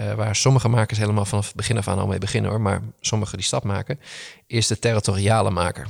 uh, 0.00 0.14
waar 0.14 0.36
sommige 0.36 0.68
makers 0.68 0.98
helemaal 0.98 1.24
vanaf 1.24 1.46
het 1.46 1.56
begin 1.56 1.78
af 1.78 1.88
aan 1.88 1.98
al 1.98 2.06
mee 2.06 2.18
beginnen 2.18 2.50
hoor, 2.50 2.60
maar 2.60 2.82
sommige 3.00 3.36
die 3.36 3.44
stap 3.44 3.64
maken, 3.64 4.00
is 4.46 4.66
de 4.66 4.78
territoriale 4.78 5.50
maker. 5.50 5.86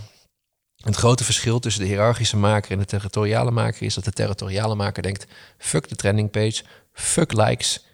Het 0.77 0.97
grote 0.97 1.25
verschil 1.25 1.59
tussen 1.59 1.83
de 1.83 1.89
hiërarchische 1.89 2.37
maker 2.37 2.71
en 2.71 2.79
de 2.79 2.85
territoriale 2.85 3.51
maker 3.51 3.83
is 3.83 3.95
dat 3.95 4.05
de 4.05 4.13
territoriale 4.13 4.75
maker 4.75 5.03
denkt: 5.03 5.27
fuck 5.59 5.89
de 5.89 5.97
trending 5.97 6.31
page, 6.31 6.63
fuck 6.93 7.33
likes, 7.33 7.85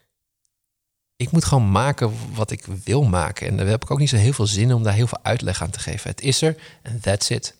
ik 1.20 1.30
moet 1.30 1.44
gewoon 1.44 1.70
maken 1.70 2.12
wat 2.34 2.50
ik 2.50 2.64
wil 2.84 3.02
maken. 3.02 3.46
En 3.46 3.56
daar 3.56 3.66
heb 3.66 3.82
ik 3.82 3.90
ook 3.90 3.98
niet 3.98 4.08
zo 4.08 4.16
heel 4.16 4.32
veel 4.32 4.46
zin 4.46 4.74
om 4.74 4.82
daar 4.82 4.92
heel 4.92 5.06
veel 5.06 5.18
uitleg 5.22 5.62
aan 5.62 5.70
te 5.70 5.78
geven. 5.78 6.10
Het 6.10 6.20
is 6.20 6.42
er 6.42 6.56
en 6.82 7.00
that's 7.00 7.30
it. 7.30 7.56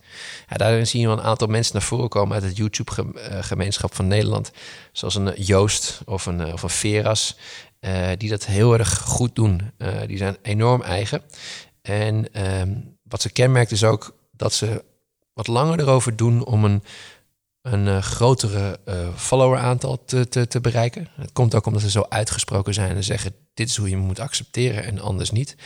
Ja, 0.49 0.57
daarin 0.57 0.87
zie 0.87 1.01
je 1.01 1.09
een 1.09 1.21
aantal 1.21 1.49
mensen 1.49 1.73
naar 1.73 1.83
voren 1.83 2.09
komen 2.09 2.35
uit 2.35 2.43
het 2.43 2.57
YouTube-gemeenschap 2.57 3.95
van 3.95 4.07
Nederland. 4.07 4.51
Zoals 4.93 5.15
een 5.15 5.35
Joost 5.43 6.01
of 6.05 6.27
een, 6.27 6.53
of 6.53 6.63
een 6.63 6.71
Veras. 6.71 7.37
Die 8.17 8.29
dat 8.29 8.47
heel 8.47 8.73
erg 8.73 8.99
goed 8.99 9.35
doen. 9.35 9.71
Die 10.07 10.17
zijn 10.17 10.37
enorm 10.43 10.83
eigen. 10.83 11.23
En 11.83 12.27
uh, 12.37 12.63
wat 13.03 13.23
ze 13.23 13.31
kenmerkt 13.31 13.71
is 13.71 13.85
ook 13.85 14.17
dat 14.33 14.53
ze 14.53 14.85
wat 15.33 15.47
langer 15.47 15.81
erover 15.81 16.17
doen 16.17 16.45
om 16.45 16.65
een 16.65 16.83
een 17.63 17.87
uh, 17.87 18.03
grotere 18.03 18.79
uh, 18.89 18.95
follower-aantal 19.17 20.05
te, 20.05 20.29
te, 20.29 20.47
te, 20.47 20.61
bereiken. 20.61 21.09
Het 21.15 21.33
komt 21.33 21.55
ook 21.55 21.67
omdat 21.67 21.83
ze 21.83 21.91
zo 21.91 22.07
uitgesproken 22.09 22.75
zijn 22.75 22.97
en 22.97 23.05
zeggen: 23.05 23.35
dit 23.55 23.69
is 23.69 23.77
hoe 23.77 23.91
je 23.91 23.97
moet 23.97 24.21
accepteren 24.21 24.85
en 24.85 25.01
anders 25.01 25.31
niet. 25.31 25.57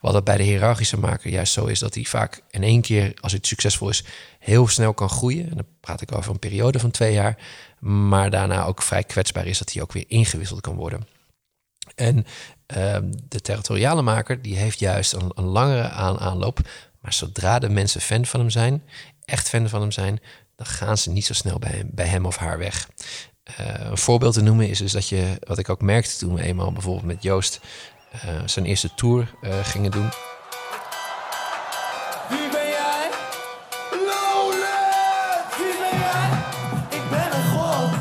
Wat 0.00 0.12
dat 0.12 0.24
bij 0.24 0.36
de 0.36 0.42
hiërarchische 0.42 0.98
maker 0.98 1.30
juist 1.30 1.52
zo 1.52 1.66
is 1.66 1.78
dat 1.78 1.94
hij 1.94 2.04
vaak 2.04 2.42
in 2.50 2.62
één 2.62 2.80
keer, 2.80 3.12
als 3.20 3.32
het 3.32 3.46
succesvol 3.46 3.88
is, 3.88 4.04
heel 4.38 4.68
snel 4.68 4.94
kan 4.94 5.08
groeien. 5.08 5.50
En 5.50 5.56
dan 5.56 5.66
praat 5.80 6.00
ik 6.00 6.14
over 6.14 6.30
een 6.30 6.38
periode 6.38 6.78
van 6.78 6.90
twee 6.90 7.12
jaar, 7.12 7.38
maar 7.80 8.30
daarna 8.30 8.64
ook 8.64 8.82
vrij 8.82 9.04
kwetsbaar 9.04 9.46
is 9.46 9.58
dat 9.58 9.72
hij 9.72 9.82
ook 9.82 9.92
weer 9.92 10.04
ingewisseld 10.08 10.60
kan 10.60 10.76
worden. 10.76 11.06
En 11.94 12.16
uh, 12.76 12.96
de 13.28 13.40
territoriale 13.40 14.02
maker 14.02 14.42
die 14.42 14.56
heeft 14.56 14.78
juist 14.78 15.12
een, 15.12 15.30
een 15.34 15.44
langere 15.44 15.88
aan 15.88 16.18
aanloop. 16.18 16.58
Maar 17.00 17.12
zodra 17.12 17.58
de 17.58 17.68
mensen 17.68 18.00
fan 18.00 18.26
van 18.26 18.40
hem 18.40 18.50
zijn, 18.50 18.82
echt 19.24 19.48
fan 19.48 19.68
van 19.68 19.80
hem 19.80 19.92
zijn, 19.92 20.20
dan 20.56 20.66
gaan 20.66 20.98
ze 20.98 21.10
niet 21.10 21.26
zo 21.26 21.32
snel 21.32 21.58
bij 21.58 21.70
hem, 21.70 21.88
bij 21.92 22.06
hem 22.06 22.26
of 22.26 22.36
haar 22.36 22.58
weg. 22.58 22.88
Uh, 23.60 23.66
een 23.90 23.98
voorbeeld 23.98 24.34
te 24.34 24.42
noemen 24.42 24.68
is 24.68 24.78
dus 24.78 24.92
dat 24.92 25.08
je, 25.08 25.36
wat 25.40 25.58
ik 25.58 25.68
ook 25.68 25.80
merkte 25.80 26.16
toen 26.16 26.34
we 26.34 26.42
eenmaal 26.42 26.72
bijvoorbeeld 26.72 27.06
met 27.06 27.22
Joost 27.22 27.60
uh, 28.14 28.20
zijn 28.46 28.66
eerste 28.66 28.94
tour 28.94 29.34
uh, 29.42 29.64
gingen 29.64 29.90
doen. 29.90 30.08
Wie 32.28 32.48
ben 32.50 32.68
jij? 32.68 33.10
Lowland! 33.90 35.56
Wie 35.56 35.76
ben 35.78 35.98
jij? 35.98 36.28
Ik 36.98 37.10
ben 37.10 37.34
een 37.34 37.50
god. 37.50 37.92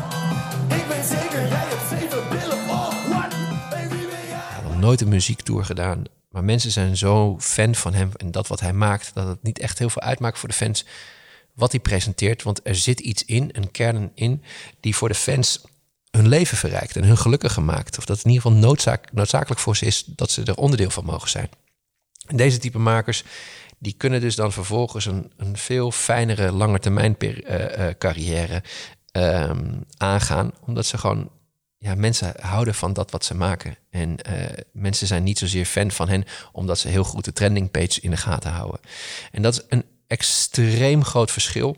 Ik 0.80 0.88
ben 0.88 1.04
zeker, 1.04 1.48
jij 1.48 1.66
hebt 1.68 1.90
zeven 1.90 2.30
billen. 2.30 2.68
What? 2.68 3.34
Hey, 3.70 3.90
wie 3.90 4.08
ben 4.08 4.28
jij? 4.28 4.62
Nog 4.64 4.80
nooit 4.80 5.02
een 5.02 5.10
muziektour 5.10 5.66
gedaan. 5.66 6.04
Maar 6.30 6.44
mensen 6.44 6.72
zijn 6.72 6.98
zo 6.98 7.38
fan 7.40 7.76
van 7.76 7.94
hem 7.94 8.12
en 8.18 8.32
dat 8.32 8.48
wat 8.48 8.60
hij 8.60 8.74
maakt, 8.74 9.12
dat 9.14 9.28
het 9.28 9.44
niet 9.44 9.60
echt 9.60 9.80
heel 9.80 9.90
veel 9.90 10.02
uitmaakt 10.02 10.40
voor 10.40 10.50
de 10.50 10.56
fans 10.56 10.86
wat 11.56 11.72
hij 11.72 11.80
presenteert. 11.80 12.44
Want 12.44 12.60
er 12.64 12.76
zit 12.76 13.00
iets 13.00 13.26
in, 13.26 13.50
een 13.52 13.72
kern 13.72 14.12
in, 14.14 14.44
die 14.80 14.96
voor 14.96 15.08
de 15.08 15.16
fans 15.16 15.62
hun 16.12 16.28
leven 16.28 16.58
verrijkt 16.58 16.96
en 16.96 17.04
hun 17.04 17.18
gelukkiger 17.18 17.64
maakt. 17.64 17.98
Of 17.98 18.06
dat 18.06 18.18
in 18.18 18.32
ieder 18.32 18.42
geval 18.42 18.58
noodzakelijk 19.12 19.60
voor 19.60 19.78
ze 19.78 19.86
is 19.86 20.04
dat 20.06 20.32
ze 20.32 20.44
er 20.44 20.56
onderdeel 20.56 20.90
van 20.90 21.06
mogen 21.06 21.30
zijn. 21.30 21.50
En 22.28 22.38
deze 22.38 22.58
type 22.58 22.80
makers 22.80 23.24
die 23.80 23.94
kunnen 23.94 24.22
dus 24.22 24.36
dan 24.36 24.52
vervolgens 24.52 25.06
een, 25.06 25.32
een 25.38 25.58
veel 25.58 25.92
fijnere 25.92 26.52
langetermijn 26.52 27.16
uh, 27.20 27.38
uh, 27.38 27.88
carrière 27.98 28.64
ehm, 29.12 29.74
aangaan. 29.98 30.52
Omdat 30.66 30.86
ze 30.86 30.98
gewoon, 30.98 31.32
ja, 31.78 31.96
mensen 31.96 32.34
houden 32.40 32.76
van 32.76 32.94
dat 32.94 33.12
wat 33.12 33.26
ze 33.26 33.36
maken. 33.36 33.78
En 33.90 34.18
uh, 34.30 34.44
mensen 34.72 35.08
zijn 35.08 35.24
niet 35.24 35.38
zozeer 35.38 35.66
fan 35.66 35.92
van 35.92 36.10
hen, 36.10 36.24
omdat 36.52 36.80
ze 36.80 36.88
heel 36.88 37.04
goed 37.04 37.26
de 37.26 37.34
trending 37.34 37.72
page 37.72 38.02
in 38.02 38.10
de 38.10 38.18
gaten 38.18 38.52
houden. 38.52 38.80
En 39.32 39.42
dat 39.42 39.54
is 39.54 39.62
een 39.70 39.86
extreem 40.08 41.04
groot 41.04 41.32
verschil 41.32 41.78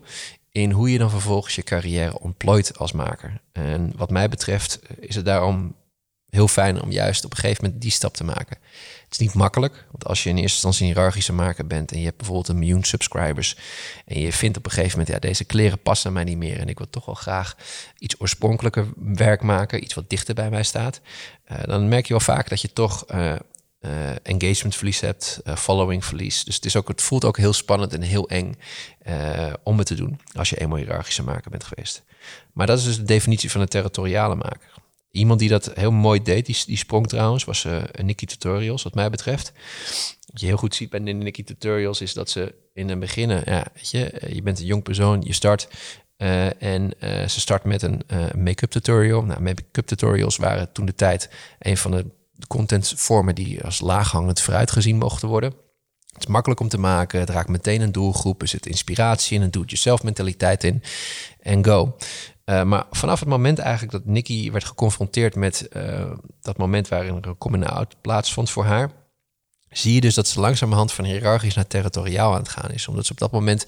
in 0.50 0.70
hoe 0.70 0.92
je 0.92 0.98
dan 0.98 1.10
vervolgens 1.10 1.54
je 1.54 1.62
carrière 1.62 2.20
ontplooit 2.20 2.78
als 2.78 2.92
maker. 2.92 3.40
En 3.52 3.92
wat 3.96 4.10
mij 4.10 4.28
betreft 4.28 4.78
is 5.00 5.14
het 5.14 5.24
daarom 5.24 5.74
heel 6.30 6.48
fijn 6.48 6.82
om 6.82 6.90
juist 6.90 7.24
op 7.24 7.30
een 7.30 7.36
gegeven 7.36 7.64
moment 7.64 7.82
die 7.82 7.90
stap 7.90 8.14
te 8.14 8.24
maken. 8.24 8.56
Het 9.04 9.12
is 9.12 9.18
niet 9.18 9.34
makkelijk, 9.34 9.86
want 9.90 10.04
als 10.04 10.22
je 10.22 10.28
in 10.28 10.36
eerste 10.36 10.52
instantie 10.52 10.86
een 10.86 10.92
hiërarchische 10.92 11.32
maker 11.32 11.66
bent 11.66 11.92
en 11.92 11.98
je 11.98 12.04
hebt 12.04 12.16
bijvoorbeeld 12.16 12.48
een 12.48 12.58
miljoen 12.58 12.84
subscribers 12.84 13.56
en 14.06 14.20
je 14.20 14.32
vindt 14.32 14.56
op 14.56 14.64
een 14.64 14.70
gegeven 14.70 14.98
moment, 14.98 15.14
ja, 15.14 15.28
deze 15.28 15.44
kleren 15.44 15.82
passen 15.82 16.12
mij 16.12 16.24
niet 16.24 16.36
meer 16.36 16.60
en 16.60 16.68
ik 16.68 16.78
wil 16.78 16.90
toch 16.90 17.04
wel 17.04 17.14
graag 17.14 17.56
iets 17.98 18.20
oorspronkelijker 18.20 18.86
werk 18.96 19.42
maken, 19.42 19.82
iets 19.82 19.94
wat 19.94 20.10
dichter 20.10 20.34
bij 20.34 20.50
mij 20.50 20.62
staat, 20.62 21.00
uh, 21.52 21.58
dan 21.62 21.88
merk 21.88 22.06
je 22.06 22.12
wel 22.12 22.20
vaak 22.20 22.48
dat 22.48 22.60
je 22.60 22.72
toch 22.72 23.04
uh, 23.14 23.34
uh, 23.80 24.10
engagement 24.22 24.76
verlies 24.76 25.00
hebt, 25.00 25.40
following 25.56 26.04
verlies. 26.04 26.44
Dus 26.44 26.54
het, 26.54 26.64
is 26.64 26.76
ook, 26.76 26.88
het 26.88 27.02
voelt 27.02 27.24
ook 27.24 27.36
heel 27.36 27.52
spannend 27.52 27.94
en 27.94 28.02
heel 28.02 28.28
eng 28.28 28.54
om 29.62 29.78
het 29.78 29.86
te 29.86 29.94
doen 29.94 30.20
als 30.32 30.50
je 30.50 30.60
eenmaal 30.60 30.78
hiërarchische 30.78 31.22
maker 31.22 31.50
bent 31.50 31.64
geweest. 31.64 32.04
Maar 32.52 32.66
dat 32.66 32.78
is 32.78 32.84
dus 32.84 32.96
de 32.96 33.02
definitie 33.02 33.50
van 33.50 33.60
een 33.60 33.68
territoriale 33.68 34.34
maker. 34.34 34.74
Iemand 35.10 35.40
die 35.40 35.48
dat 35.48 35.70
heel 35.74 35.90
mooi 35.90 36.22
deed, 36.22 36.46
die, 36.46 36.62
die 36.66 36.76
sprong 36.76 37.08
trouwens, 37.08 37.44
was 37.44 37.66
Nikki 38.02 38.26
Tutorials, 38.26 38.82
wat 38.82 38.94
mij 38.94 39.10
betreft. 39.10 39.52
Wat 40.32 40.40
je 40.40 40.46
heel 40.46 40.56
goed 40.56 40.74
ziet 40.74 40.90
bij 40.90 41.00
Nikki 41.00 41.44
Tutorials 41.44 42.00
is 42.00 42.12
dat 42.12 42.30
ze 42.30 42.54
in 42.74 42.88
het 42.88 43.00
begin, 43.00 43.28
ja, 43.28 43.66
weet 43.74 43.90
je, 43.90 44.10
eh, 44.10 44.34
je 44.34 44.42
bent 44.42 44.58
een 44.58 44.66
jong 44.66 44.82
persoon, 44.82 45.22
je 45.22 45.32
start 45.32 45.68
en 46.58 46.92
ze 47.00 47.40
start 47.40 47.64
met 47.64 47.82
een 47.82 48.02
make-up 48.36 48.70
tutorial. 48.70 49.22
Nou, 49.22 49.40
make-up 49.40 49.86
tutorials 49.86 50.36
waren 50.36 50.72
toen 50.72 50.86
de 50.86 50.94
tijd 50.94 51.30
een 51.58 51.76
van 51.76 51.90
de 51.90 52.06
contentvormen 52.46 53.34
die 53.34 53.64
als 53.64 53.80
laaghangend 53.80 54.40
vooruitgezien 54.40 54.96
mochten 54.96 55.28
worden. 55.28 55.54
Het 56.12 56.26
is 56.26 56.26
makkelijk 56.26 56.60
om 56.60 56.68
te 56.68 56.78
maken, 56.78 57.20
het 57.20 57.30
raakt 57.30 57.48
meteen 57.48 57.80
een 57.80 57.92
doelgroep, 57.92 58.42
er 58.42 58.48
zit 58.48 58.66
inspiratie 58.66 59.36
in, 59.36 59.42
een 59.42 59.50
doet-jezelf 59.50 60.02
mentaliteit 60.02 60.64
in 60.64 60.82
en 61.40 61.64
go. 61.64 61.96
Uh, 62.44 62.62
maar 62.62 62.84
vanaf 62.90 63.20
het 63.20 63.28
moment 63.28 63.58
eigenlijk 63.58 63.92
dat 63.92 64.04
Nikki 64.04 64.50
werd 64.50 64.64
geconfronteerd 64.64 65.34
met 65.34 65.68
uh, 65.72 66.12
dat 66.40 66.56
moment 66.56 66.88
waarin 66.88 67.16
er 67.16 67.28
een 67.28 67.38
coming-out 67.38 67.96
plaatsvond 68.00 68.50
voor 68.50 68.64
haar, 68.64 68.90
zie 69.70 69.94
je 69.94 70.00
dus 70.00 70.14
dat 70.14 70.26
ze 70.26 70.40
langzamerhand 70.40 70.92
van 70.92 71.04
hiërarchisch 71.04 71.54
naar 71.54 71.66
territoriaal 71.66 72.32
aan 72.32 72.40
het 72.40 72.48
gaan 72.48 72.70
is. 72.70 72.88
Omdat 72.88 73.06
ze 73.06 73.12
op 73.12 73.18
dat 73.18 73.30
moment 73.30 73.66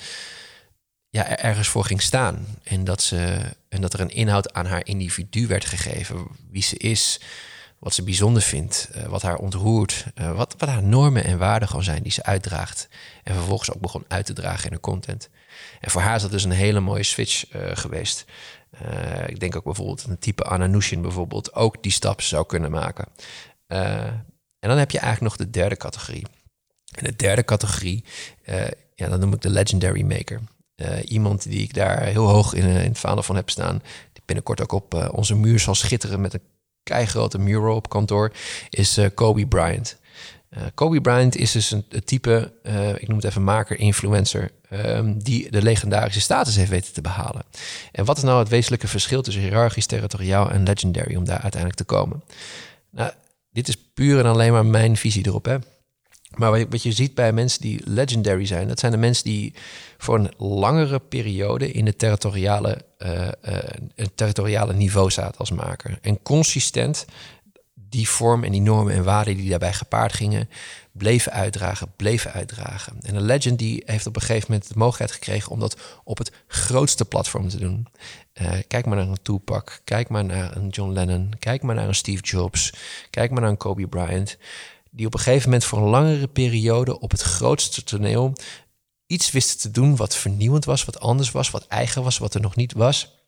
ja, 1.10 1.26
er 1.26 1.38
ergens 1.38 1.68
voor 1.68 1.84
ging 1.84 2.02
staan. 2.02 2.46
En 2.62 2.84
dat, 2.84 3.02
ze, 3.02 3.40
en 3.68 3.80
dat 3.80 3.92
er 3.92 4.00
een 4.00 4.10
inhoud 4.10 4.52
aan 4.52 4.66
haar 4.66 4.86
individu 4.86 5.46
werd 5.46 5.64
gegeven. 5.64 6.26
Wie 6.50 6.62
ze 6.62 6.76
is, 6.76 7.20
wat 7.80 7.94
ze 7.94 8.02
bijzonder 8.02 8.42
vindt, 8.42 8.90
uh, 8.96 9.04
wat 9.04 9.22
haar 9.22 9.36
ontroert, 9.36 10.06
wat, 10.34 10.54
wat 10.58 10.68
haar 10.68 10.82
normen 10.82 11.24
en 11.24 11.38
waarden 11.38 11.68
gewoon 11.68 11.84
zijn 11.84 12.02
die 12.02 12.12
ze 12.12 12.22
uitdraagt. 12.22 12.88
En 13.22 13.34
vervolgens 13.34 13.72
ook 13.72 13.80
begon 13.80 14.04
uit 14.08 14.26
te 14.26 14.32
dragen 14.32 14.64
in 14.64 14.74
de 14.74 14.80
content. 14.80 15.28
En 15.80 15.90
voor 15.90 16.00
haar 16.00 16.16
is 16.16 16.22
dat 16.22 16.30
dus 16.30 16.44
een 16.44 16.50
hele 16.50 16.80
mooie 16.80 17.02
switch 17.02 17.44
geweest. 17.52 18.24
Uh, 18.82 19.28
ik 19.28 19.40
denk 19.40 19.56
ook 19.56 19.64
bijvoorbeeld 19.64 20.04
een 20.04 20.18
type 20.18 20.44
Ananushin 20.44 21.02
bijvoorbeeld 21.02 21.54
ook 21.54 21.82
die 21.82 21.92
stap 21.92 22.20
zou 22.20 22.46
kunnen 22.46 22.70
maken. 22.70 23.08
En 23.66 24.68
dan 24.68 24.78
heb 24.78 24.90
je 24.90 24.98
eigenlijk 24.98 25.36
nog 25.36 25.46
de 25.46 25.52
derde 25.52 25.76
categorie. 25.76 26.26
En 26.94 27.04
de 27.04 27.16
derde 27.16 27.44
categorie, 27.44 28.04
ja, 28.94 29.08
dan 29.08 29.20
noem 29.20 29.32
ik 29.32 29.40
de 29.40 29.50
legendary 29.50 30.02
maker. 30.02 30.40
iemand 31.04 31.42
die 31.42 31.62
ik 31.62 31.74
daar 31.74 32.02
heel 32.02 32.28
hoog 32.28 32.54
in, 32.54 32.64
in 32.64 32.88
het 32.88 32.98
vaandel 32.98 33.22
van 33.22 33.36
heb 33.36 33.50
staan, 33.50 33.82
die 34.12 34.22
binnenkort 34.24 34.60
ook 34.60 34.72
op 34.72 35.10
onze 35.12 35.36
muur 35.36 35.58
zal 35.58 35.74
schitteren 35.74 36.20
met 36.20 36.34
een 36.34 36.42
keigrote 36.82 37.38
mural 37.38 37.76
op 37.76 37.88
kantoor, 37.88 38.32
is 38.70 38.98
Kobe 39.14 39.46
Bryant. 39.46 39.98
Uh, 40.56 40.62
Kobe 40.74 41.00
Bryant 41.00 41.36
is 41.36 41.52
dus 41.52 41.70
een, 41.70 41.84
type, 42.04 42.52
uh, 42.62 42.88
ik 42.88 43.08
noem 43.08 43.16
het 43.16 43.26
even 43.26 43.44
maker, 43.44 43.78
influencer, 43.78 44.50
um, 44.70 45.22
die 45.22 45.50
de 45.50 45.62
legendarische 45.62 46.20
status 46.20 46.56
heeft 46.56 46.70
weten 46.70 46.92
te 46.92 47.00
behalen. 47.00 47.42
En 47.92 48.04
wat 48.04 48.16
is 48.16 48.22
nou 48.22 48.38
het 48.38 48.48
wezenlijke 48.48 48.88
verschil 48.88 49.22
tussen 49.22 49.42
hiërarchisch, 49.42 49.86
territoriaal 49.86 50.50
en 50.50 50.62
legendary 50.62 51.16
om 51.16 51.24
daar 51.24 51.40
uiteindelijk 51.40 51.80
te 51.80 51.84
komen? 51.84 52.22
Nou, 52.90 53.12
dit 53.52 53.68
is 53.68 53.76
puur 53.94 54.18
en 54.18 54.26
alleen 54.26 54.52
maar 54.52 54.66
mijn 54.66 54.96
visie 54.96 55.26
erop. 55.26 55.44
Hè? 55.44 55.56
Maar 56.40 56.68
wat 56.68 56.82
je 56.82 56.92
ziet 56.92 57.14
bij 57.14 57.32
mensen 57.32 57.60
die 57.60 57.80
legendary 57.84 58.46
zijn, 58.46 58.68
dat 58.68 58.78
zijn 58.78 58.92
de 58.92 58.98
mensen 58.98 59.24
die 59.24 59.54
voor 59.98 60.18
een 60.18 60.32
langere 60.38 60.98
periode 60.98 61.72
in 61.72 61.86
het 61.86 61.98
territoriale, 61.98 62.84
uh, 62.98 63.28
territoriale 64.14 64.74
niveau 64.74 65.10
zaten 65.10 65.38
als 65.38 65.50
maker. 65.50 65.98
En 66.02 66.22
consistent 66.22 67.04
die 67.74 68.08
vorm 68.08 68.44
en 68.44 68.52
die 68.52 68.60
normen 68.60 68.94
en 68.94 69.04
waarden 69.04 69.36
die 69.36 69.48
daarbij 69.48 69.72
gepaard 69.72 70.12
gingen, 70.12 70.48
bleven 70.92 71.32
uitdragen, 71.32 71.92
bleven 71.96 72.32
uitdragen. 72.32 72.96
En 73.00 73.14
een 73.14 73.22
legend 73.22 73.58
die 73.58 73.82
heeft 73.86 74.06
op 74.06 74.16
een 74.16 74.22
gegeven 74.22 74.46
moment 74.50 74.68
de 74.68 74.78
mogelijkheid 74.78 75.12
gekregen 75.12 75.52
om 75.52 75.60
dat 75.60 75.76
op 76.04 76.18
het 76.18 76.32
grootste 76.46 77.04
platform 77.04 77.48
te 77.48 77.58
doen. 77.58 77.86
Uh, 78.42 78.50
kijk 78.66 78.86
maar 78.86 78.96
naar 78.96 79.08
een 79.08 79.22
Tupac, 79.22 79.80
kijk 79.84 80.08
maar 80.08 80.24
naar 80.24 80.56
een 80.56 80.68
John 80.68 80.92
Lennon, 80.92 81.32
kijk 81.38 81.62
maar 81.62 81.74
naar 81.74 81.88
een 81.88 81.94
Steve 81.94 82.22
Jobs, 82.22 82.72
kijk 83.10 83.30
maar 83.30 83.40
naar 83.40 83.50
een 83.50 83.56
Kobe 83.56 83.86
Bryant. 83.86 84.36
Die 84.90 85.06
op 85.06 85.14
een 85.14 85.20
gegeven 85.20 85.44
moment 85.44 85.64
voor 85.64 85.78
een 85.78 85.88
langere 85.88 86.28
periode 86.28 87.00
op 87.00 87.10
het 87.10 87.20
grootste 87.20 87.84
toneel 87.84 88.32
iets 89.06 89.30
wisten 89.30 89.58
te 89.58 89.70
doen 89.70 89.96
wat 89.96 90.16
vernieuwend 90.16 90.64
was, 90.64 90.84
wat 90.84 91.00
anders 91.00 91.30
was, 91.30 91.50
wat 91.50 91.66
eigen 91.66 92.02
was, 92.02 92.18
wat 92.18 92.34
er 92.34 92.40
nog 92.40 92.56
niet 92.56 92.72
was. 92.72 93.18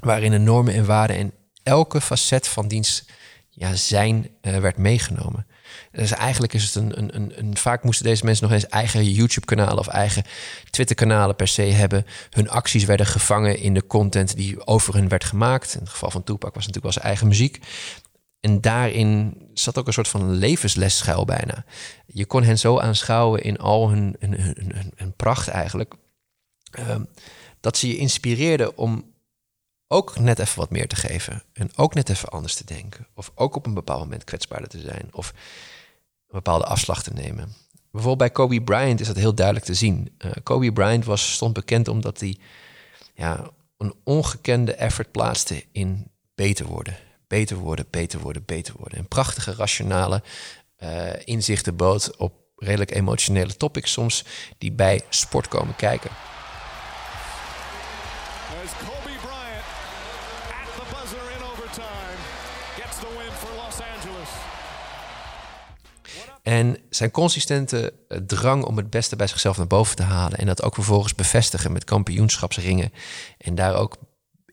Waarin 0.00 0.30
de 0.30 0.38
normen 0.38 0.74
en 0.74 0.86
waarden 0.86 1.16
en 1.16 1.32
elke 1.62 2.00
facet 2.00 2.48
van 2.48 2.68
dienst 2.68 3.04
ja, 3.48 3.74
zijn 3.74 4.30
uh, 4.42 4.58
werd 4.58 4.76
meegenomen. 4.76 5.46
Dus 5.92 6.10
eigenlijk 6.10 6.52
is 6.52 6.64
het 6.64 6.74
een, 6.74 6.98
een, 6.98 7.16
een, 7.16 7.38
een, 7.38 7.56
Vaak 7.56 7.82
moesten 7.82 8.04
deze 8.06 8.24
mensen 8.24 8.44
nog 8.44 8.54
eens 8.54 8.66
eigen 8.66 9.10
YouTube-kanalen 9.10 9.78
of 9.78 9.86
eigen 9.86 10.24
Twitter-kanalen 10.70 11.36
per 11.36 11.48
se 11.48 11.62
hebben. 11.62 12.06
Hun 12.30 12.50
acties 12.50 12.84
werden 12.84 13.06
gevangen 13.06 13.58
in 13.58 13.74
de 13.74 13.86
content 13.86 14.36
die 14.36 14.66
over 14.66 14.94
hun 14.94 15.08
werd 15.08 15.24
gemaakt. 15.24 15.74
In 15.74 15.80
het 15.80 15.88
geval 15.88 16.10
van 16.10 16.24
Tupac 16.24 16.54
was 16.54 16.66
natuurlijk 16.66 16.82
wel 16.82 16.92
zijn 16.92 17.04
eigen 17.04 17.28
muziek. 17.28 17.60
En 18.40 18.60
daarin 18.60 19.36
zat 19.54 19.78
ook 19.78 19.86
een 19.86 19.92
soort 19.92 20.08
van 20.08 20.32
levensles 20.32 20.96
schuil 20.96 21.24
bijna. 21.24 21.64
Je 22.06 22.26
kon 22.26 22.42
hen 22.42 22.58
zo 22.58 22.78
aanschouwen 22.78 23.42
in 23.42 23.58
al 23.58 23.90
hun, 23.90 24.16
pracht 25.16 25.48
eigenlijk. 25.48 25.94
Uh, 26.78 26.96
dat 27.60 27.76
ze 27.76 27.88
je 27.88 27.96
inspireerden 27.96 28.76
om 28.76 29.12
ook 29.86 30.18
net 30.18 30.38
even 30.38 30.58
wat 30.58 30.70
meer 30.70 30.88
te 30.88 30.96
geven. 30.96 31.42
En 31.52 31.70
ook 31.76 31.94
net 31.94 32.08
even 32.08 32.28
anders 32.28 32.54
te 32.54 32.64
denken. 32.64 33.06
Of 33.14 33.32
ook 33.34 33.56
op 33.56 33.66
een 33.66 33.74
bepaald 33.74 34.00
moment 34.00 34.24
kwetsbaarder 34.24 34.68
te 34.68 34.80
zijn. 34.80 35.08
Of 35.12 35.30
een 36.26 36.34
bepaalde 36.34 36.64
afslag 36.64 37.02
te 37.02 37.12
nemen. 37.12 37.52
Bijvoorbeeld 37.90 38.18
bij 38.18 38.30
Kobe 38.30 38.62
Bryant 38.62 39.00
is 39.00 39.06
dat 39.06 39.16
heel 39.16 39.34
duidelijk 39.34 39.66
te 39.66 39.74
zien. 39.74 40.14
Uh, 40.18 40.32
Kobe 40.42 40.72
Bryant 40.72 41.04
was, 41.04 41.32
stond 41.32 41.52
bekend 41.52 41.88
omdat 41.88 42.20
hij 42.20 42.36
ja, 43.14 43.50
een 43.76 43.94
ongekende 44.04 44.74
effort 44.74 45.10
plaatste 45.10 45.64
in 45.72 46.10
beter 46.34 46.66
worden. 46.66 46.96
Beter 47.28 47.56
worden, 47.56 47.86
beter 47.90 48.20
worden, 48.20 48.42
beter 48.46 48.74
worden. 48.76 48.98
En 48.98 49.08
prachtige, 49.08 49.54
rationale 49.54 50.22
uh, 50.82 51.10
inzichten 51.24 51.76
bood 51.76 52.16
op 52.16 52.32
redelijk 52.56 52.90
emotionele 52.90 53.56
topics 53.56 53.92
soms 53.92 54.24
die 54.58 54.72
bij 54.72 55.02
sport 55.08 55.48
komen 55.48 55.76
kijken. 55.76 56.10
En 66.42 66.76
zijn 66.90 67.10
consistente 67.10 67.92
eh, 68.08 68.18
drang 68.18 68.64
om 68.64 68.76
het 68.76 68.90
beste 68.90 69.16
bij 69.16 69.26
zichzelf 69.26 69.56
naar 69.56 69.66
boven 69.66 69.96
te 69.96 70.02
halen. 70.02 70.38
En 70.38 70.46
dat 70.46 70.62
ook 70.62 70.74
vervolgens 70.74 71.14
bevestigen 71.14 71.72
met 71.72 71.84
kampioenschapsringen. 71.84 72.92
En 73.38 73.54
daar 73.54 73.74
ook 73.74 73.96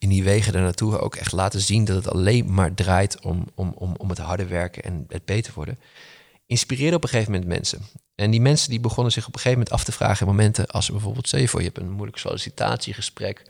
die 0.10 0.24
wegen 0.24 0.54
naartoe 0.54 1.00
ook 1.00 1.16
echt 1.16 1.32
laten 1.32 1.62
zien 1.62 1.86
dat 1.86 1.96
het 1.96 2.08
alleen 2.14 2.54
maar 2.54 2.74
draait 2.74 3.22
om, 3.22 3.48
om, 3.56 3.74
om, 3.78 3.96
om 3.98 4.10
het 4.10 4.18
harde 4.18 4.46
werken 4.46 4.84
en 4.84 5.06
het 5.08 5.26
beter 5.26 5.54
worden. 5.56 5.80
Inspireerde 6.46 6.96
op 6.96 7.04
een 7.04 7.10
gegeven 7.10 7.32
moment 7.32 7.50
mensen. 7.50 7.82
En 8.16 8.32
die 8.32 8.42
mensen 8.42 8.70
die 8.70 8.80
begonnen 8.80 9.12
zich 9.12 9.28
op 9.28 9.34
een 9.34 9.40
gegeven 9.40 9.58
moment 9.58 9.76
af 9.76 9.84
te 9.84 9.92
vragen 9.92 10.28
in 10.28 10.32
momenten 10.34 10.68
als 10.68 10.86
ze 10.86 10.92
bijvoorbeeld, 10.92 11.30
je 11.30 11.48
voor, 11.48 11.60
je 11.60 11.66
hebt 11.66 11.78
een 11.78 11.92
moeilijk 11.92 12.18
sollicitatiegesprek 12.18 13.44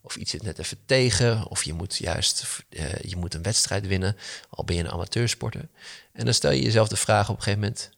of 0.00 0.16
iets 0.16 0.30
zit 0.30 0.42
net 0.42 0.58
even 0.58 0.78
tegen, 0.86 1.46
of 1.46 1.62
je 1.62 1.72
moet 1.72 1.96
juist 1.96 2.64
uh, 2.70 2.98
je 2.98 3.16
moet 3.16 3.34
een 3.34 3.42
wedstrijd 3.42 3.86
winnen, 3.86 4.16
al 4.50 4.64
ben 4.64 4.76
je 4.76 4.82
een 4.82 4.90
amateursporter. 4.90 5.68
En 6.12 6.24
dan 6.24 6.34
stel 6.34 6.50
je 6.50 6.62
jezelf 6.62 6.88
de 6.88 6.96
vraag 6.96 7.28
op 7.28 7.36
een 7.36 7.42
gegeven 7.42 7.60
moment, 7.60 7.90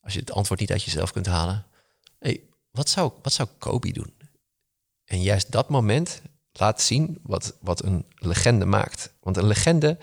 als 0.00 0.12
je 0.12 0.20
het 0.20 0.32
antwoord 0.32 0.60
niet 0.60 0.70
uit 0.70 0.82
jezelf 0.82 1.12
kunt 1.12 1.26
halen, 1.26 1.66
hey, 2.18 2.40
wat, 2.70 2.88
zou, 2.88 3.12
wat 3.22 3.32
zou 3.32 3.48
Kobe 3.58 3.92
doen? 3.92 4.14
En 5.04 5.22
juist 5.22 5.52
dat 5.52 5.68
moment 5.68 6.22
laat 6.60 6.80
zien 6.80 7.18
wat, 7.22 7.56
wat 7.60 7.84
een 7.84 8.06
legende 8.14 8.64
maakt. 8.64 9.14
Want 9.20 9.36
een 9.36 9.46
legende 9.46 9.98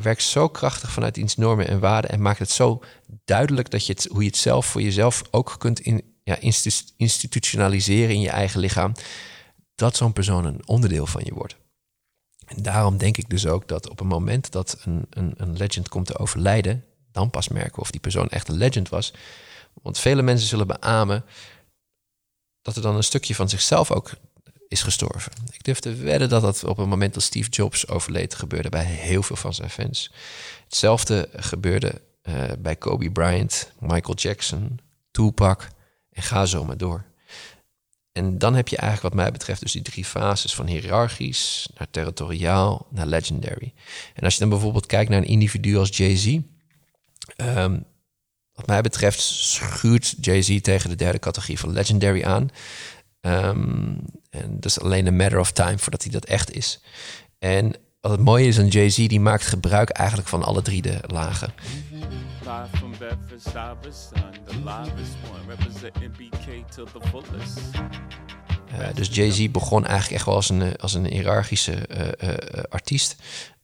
werkt 0.00 0.22
zo 0.22 0.48
krachtig 0.48 0.92
vanuit 0.92 1.16
iets 1.16 1.36
normen 1.36 1.68
en 1.68 1.80
waarden 1.80 2.10
en 2.10 2.22
maakt 2.22 2.38
het 2.38 2.50
zo 2.50 2.82
duidelijk 3.24 3.70
dat 3.70 3.86
je 3.86 3.92
het, 3.92 4.08
hoe 4.10 4.22
je 4.22 4.28
het 4.28 4.36
zelf 4.36 4.66
voor 4.66 4.82
jezelf 4.82 5.22
ook 5.30 5.54
kunt 5.58 5.80
in, 5.80 6.02
ja, 6.24 6.38
institutionaliseren 6.96 8.14
in 8.14 8.20
je 8.20 8.30
eigen 8.30 8.60
lichaam, 8.60 8.92
dat 9.74 9.96
zo'n 9.96 10.12
persoon 10.12 10.44
een 10.44 10.66
onderdeel 10.66 11.06
van 11.06 11.22
je 11.24 11.34
wordt. 11.34 11.56
En 12.46 12.62
daarom 12.62 12.96
denk 12.96 13.16
ik 13.16 13.28
dus 13.28 13.46
ook 13.46 13.68
dat 13.68 13.88
op 13.88 14.00
een 14.00 14.06
moment 14.06 14.52
dat 14.52 14.78
een, 14.84 15.06
een, 15.10 15.34
een 15.36 15.56
legend 15.56 15.88
komt 15.88 16.06
te 16.06 16.18
overlijden, 16.18 16.84
dan 17.10 17.30
pas 17.30 17.48
merken 17.48 17.82
of 17.82 17.90
die 17.90 18.00
persoon 18.00 18.28
echt 18.28 18.48
een 18.48 18.56
legend 18.56 18.88
was. 18.88 19.14
Want 19.82 19.98
vele 19.98 20.22
mensen 20.22 20.48
zullen 20.48 20.66
beamen 20.66 21.24
dat 22.62 22.76
er 22.76 22.82
dan 22.82 22.96
een 22.96 23.04
stukje 23.04 23.34
van 23.34 23.48
zichzelf 23.48 23.90
ook 23.90 24.10
is 24.72 24.82
gestorven. 24.82 25.32
Ik 25.50 25.64
durf 25.64 25.78
te 25.78 25.94
wedden 25.94 26.28
dat 26.28 26.42
dat 26.42 26.64
op 26.64 26.76
het 26.76 26.86
moment 26.86 27.14
dat 27.14 27.22
Steve 27.22 27.48
Jobs 27.50 27.88
overleed 27.88 28.34
gebeurde 28.34 28.68
bij 28.68 28.84
heel 28.84 29.22
veel 29.22 29.36
van 29.36 29.54
zijn 29.54 29.70
fans. 29.70 30.12
Hetzelfde 30.64 31.28
gebeurde 31.32 32.00
uh, 32.22 32.44
bij 32.58 32.76
Kobe 32.76 33.10
Bryant, 33.10 33.72
Michael 33.78 34.14
Jackson, 34.14 34.80
Tupac 35.10 35.68
en 36.10 36.22
ga 36.22 36.46
zo 36.46 36.64
maar 36.64 36.76
door. 36.76 37.04
En 38.12 38.38
dan 38.38 38.54
heb 38.54 38.68
je 38.68 38.76
eigenlijk 38.76 39.14
wat 39.14 39.22
mij 39.22 39.32
betreft 39.32 39.60
dus 39.60 39.72
die 39.72 39.82
drie 39.82 40.04
fases 40.04 40.54
van 40.54 40.66
hiërarchisch 40.66 41.68
naar 41.78 41.90
territoriaal 41.90 42.86
naar 42.90 43.06
legendary. 43.06 43.72
En 44.14 44.24
als 44.24 44.34
je 44.34 44.40
dan 44.40 44.48
bijvoorbeeld 44.48 44.86
kijkt 44.86 45.10
naar 45.10 45.18
een 45.18 45.24
individu 45.24 45.76
als 45.76 45.96
Jay-Z, 45.96 46.38
ehm, 47.36 47.78
wat 48.52 48.66
mij 48.66 48.80
betreft 48.80 49.20
schuurt 49.20 50.14
Jay-Z 50.20 50.60
tegen 50.60 50.90
de 50.90 50.96
derde 50.96 51.18
categorie 51.18 51.58
van 51.58 51.72
legendary 51.72 52.24
aan. 52.24 52.50
Um, 53.26 53.98
en 54.30 54.54
dat 54.54 54.64
is 54.64 54.80
alleen 54.80 55.06
een 55.06 55.16
matter 55.16 55.38
of 55.38 55.52
time 55.52 55.78
voordat 55.78 56.02
hij 56.02 56.12
dat 56.12 56.24
echt 56.24 56.52
is. 56.52 56.80
En 57.38 57.74
wat 58.00 58.10
het 58.10 58.20
mooie 58.20 58.46
is 58.46 58.58
aan 58.58 58.68
Jay-Z, 58.68 59.06
die 59.06 59.20
maakt 59.20 59.46
gebruik 59.46 59.90
eigenlijk 59.90 60.28
van 60.28 60.42
alle 60.42 60.62
drie 60.62 60.82
de 60.82 60.98
lagen. 61.06 61.54
Uh, 68.78 68.94
dus 68.94 69.08
Jay-Z 69.14 69.50
begon 69.50 69.84
eigenlijk 69.86 70.14
echt 70.14 70.24
wel 70.24 70.34
als 70.34 70.48
een, 70.48 70.76
als 70.76 70.94
een 70.94 71.06
hiërarchische 71.06 71.88
uh, 71.90 72.28
uh, 72.28 72.62
artiest. 72.68 73.16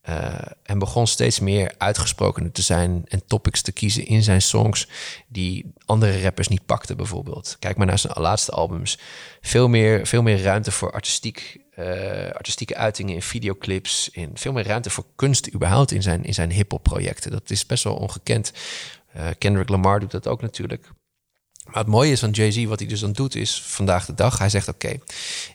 Uh, 0.08 0.34
en 0.62 0.78
begon 0.78 1.06
steeds 1.06 1.40
meer 1.40 1.74
uitgesproken 1.78 2.52
te 2.52 2.62
zijn 2.62 3.04
en 3.08 3.22
topics 3.26 3.62
te 3.62 3.72
kiezen 3.72 4.06
in 4.06 4.22
zijn 4.22 4.42
songs 4.42 4.88
die 5.26 5.72
andere 5.84 6.22
rappers 6.22 6.48
niet 6.48 6.66
pakten, 6.66 6.96
bijvoorbeeld. 6.96 7.56
Kijk 7.58 7.76
maar 7.76 7.86
naar 7.86 7.98
zijn 7.98 8.12
laatste 8.16 8.52
albums. 8.52 8.98
Veel 9.40 9.68
meer, 9.68 10.06
veel 10.06 10.22
meer 10.22 10.42
ruimte 10.42 10.70
voor 10.70 10.92
artistiek, 10.92 11.60
uh, 11.78 12.30
artistieke 12.30 12.76
uitingen 12.76 13.14
in 13.14 13.22
videoclips. 13.22 14.08
In 14.12 14.30
veel 14.34 14.52
meer 14.52 14.66
ruimte 14.66 14.90
voor 14.90 15.04
kunst 15.16 15.54
überhaupt 15.54 15.90
in 15.90 16.02
zijn, 16.02 16.24
in 16.24 16.34
zijn 16.34 16.50
hip-hop 16.50 16.82
projecten. 16.82 17.30
Dat 17.30 17.50
is 17.50 17.66
best 17.66 17.84
wel 17.84 17.94
ongekend. 17.94 18.52
Uh, 19.16 19.26
Kendrick 19.38 19.68
Lamar 19.68 20.00
doet 20.00 20.10
dat 20.10 20.26
ook 20.26 20.42
natuurlijk. 20.42 20.90
Maar 21.68 21.82
het 21.82 21.86
mooie 21.86 22.12
is 22.12 22.20
van 22.20 22.30
Jay-Z, 22.30 22.64
wat 22.64 22.78
hij 22.78 22.88
dus 22.88 23.00
dan 23.00 23.12
doet, 23.12 23.34
is 23.34 23.62
vandaag 23.62 24.04
de 24.06 24.14
dag. 24.14 24.38
Hij 24.38 24.48
zegt: 24.48 24.68
Oké, 24.68 24.98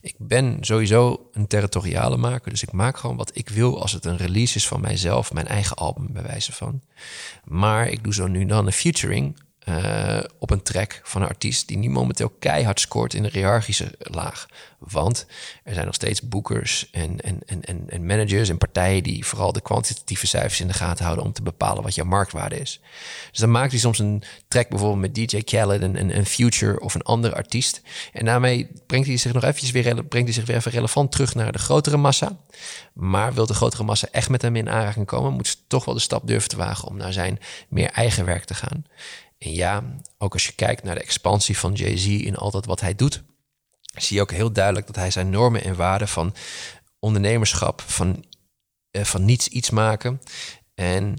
ik 0.01 0.15
ben 0.17 0.58
sowieso 0.62 1.29
een 1.32 1.48
territoriale 1.48 2.17
maker. 2.17 2.51
Dus 2.51 2.63
ik 2.63 2.72
maak 2.72 2.98
gewoon 2.98 3.15
wat 3.15 3.32
ik 3.34 3.50
wil 3.50 3.82
als 3.82 3.91
het 3.91 4.05
een 4.05 4.17
release 4.17 4.55
is 4.55 4.67
van 4.67 4.82
mijzelf, 4.82 5.34
mijn 5.34 5.48
eigen 5.48 5.75
album, 5.75 6.08
bij 6.12 6.24
wijze 6.24 6.51
van. 6.51 6.82
Maar 7.43 7.88
ik 7.88 8.03
doe 8.03 8.13
zo 8.13 8.27
nu 8.27 8.46
dan 8.46 8.65
een 8.65 8.72
featuring 8.72 9.39
uh, 9.70 10.20
op 10.39 10.50
een 10.50 10.62
track 10.62 11.01
van 11.03 11.22
een 11.22 11.27
artiest 11.27 11.67
die 11.67 11.77
nu 11.77 11.89
momenteel 11.89 12.29
keihard 12.39 12.79
scoort 12.79 13.13
in 13.13 13.24
de 13.24 13.29
hiërarchische 13.32 13.91
laag. 14.00 14.46
Want 14.79 15.25
er 15.63 15.74
zijn 15.74 15.86
nog 15.86 15.96
steeds 15.96 16.22
boekers 16.22 16.89
en, 16.91 17.22
en, 17.22 17.39
en, 17.46 17.89
en 17.89 18.05
managers 18.05 18.50
en 18.50 18.58
partijen 18.58 19.03
die 19.03 19.25
vooral 19.25 19.51
de 19.51 19.62
kwantitatieve 19.62 20.27
cijfers 20.27 20.60
in 20.60 20.67
de 20.67 20.74
gaten 20.74 21.03
houden 21.03 21.25
om 21.25 21.34
te 21.34 21.41
bepalen 21.41 21.84
wat 21.84 21.96
jouw 21.96 22.05
marktwaarde 22.05 22.60
is. 22.60 22.79
Dus 23.32 23.39
dan 23.39 23.51
maakt 23.51 23.72
hij 23.72 23.79
soms 23.79 24.00
een 24.00 24.24
track 24.48 24.70
bijvoorbeeld 24.70 25.01
met 25.01 25.15
DJ 25.15 25.41
Khaled 25.41 25.82
en 25.82 26.17
een 26.17 26.25
Future 26.25 26.79
of 26.79 26.96
een 26.96 27.01
andere 27.01 27.36
artiest. 27.36 27.82
En 28.13 28.26
daarmee 28.26 28.69
brengt 28.88 29.08
hij 29.08 29.17
zich 29.17 29.34
nog 29.34 29.43
eventjes 29.43 29.71
weer, 29.71 29.84
brengt 29.84 30.28
hij 30.28 30.34
zich 30.34 30.45
weer 30.45 30.56
even 30.56 30.71
relevant 30.71 31.12
terug 31.12 31.36
naar 31.36 31.52
de 31.52 31.60
grotere 31.60 31.97
massa. 31.97 32.38
Maar 32.93 33.34
wil 33.34 33.45
de 33.45 33.54
grotere 33.54 33.84
massa 33.84 34.08
echt 34.12 34.30
met 34.30 34.41
hem 34.41 34.56
in 34.56 34.69
aanraking 34.69 35.06
komen, 35.06 35.34
moet 35.34 35.62
toch 35.74 35.86
wel 35.86 35.94
de 35.94 36.00
stap 36.00 36.28
durven 36.28 36.50
te 36.50 36.56
wagen 36.56 36.88
om 36.88 36.98
naar 36.98 37.14
zijn 37.14 37.40
meer 37.70 37.90
eigen 37.90 38.26
werk 38.26 38.44
te 38.44 38.54
gaan. 38.54 38.86
En 39.38 39.54
ja, 39.54 39.84
ook 40.18 40.34
als 40.34 40.46
je 40.46 40.54
kijkt 40.54 40.84
naar 40.84 40.96
de 40.96 41.02
expansie 41.02 41.58
van 41.58 41.74
Jay-Z 41.74 42.06
in 42.06 42.36
altijd 42.36 42.66
wat 42.66 42.82
hij 42.82 42.96
doet, 42.96 43.24
zie 43.82 44.16
je 44.16 44.22
ook 44.22 44.32
heel 44.32 44.52
duidelijk 44.52 44.86
dat 44.86 44.96
hij 44.96 45.12
zijn 45.12 45.30
normen 45.30 45.64
en 45.64 45.76
waarden 45.76 46.08
van 46.08 46.36
ondernemerschap, 47.00 47.82
van, 47.82 48.26
eh, 48.92 49.04
van 49.04 49.26
niets 49.26 49.48
iets 49.48 49.70
maken 49.70 50.22
en 50.76 51.18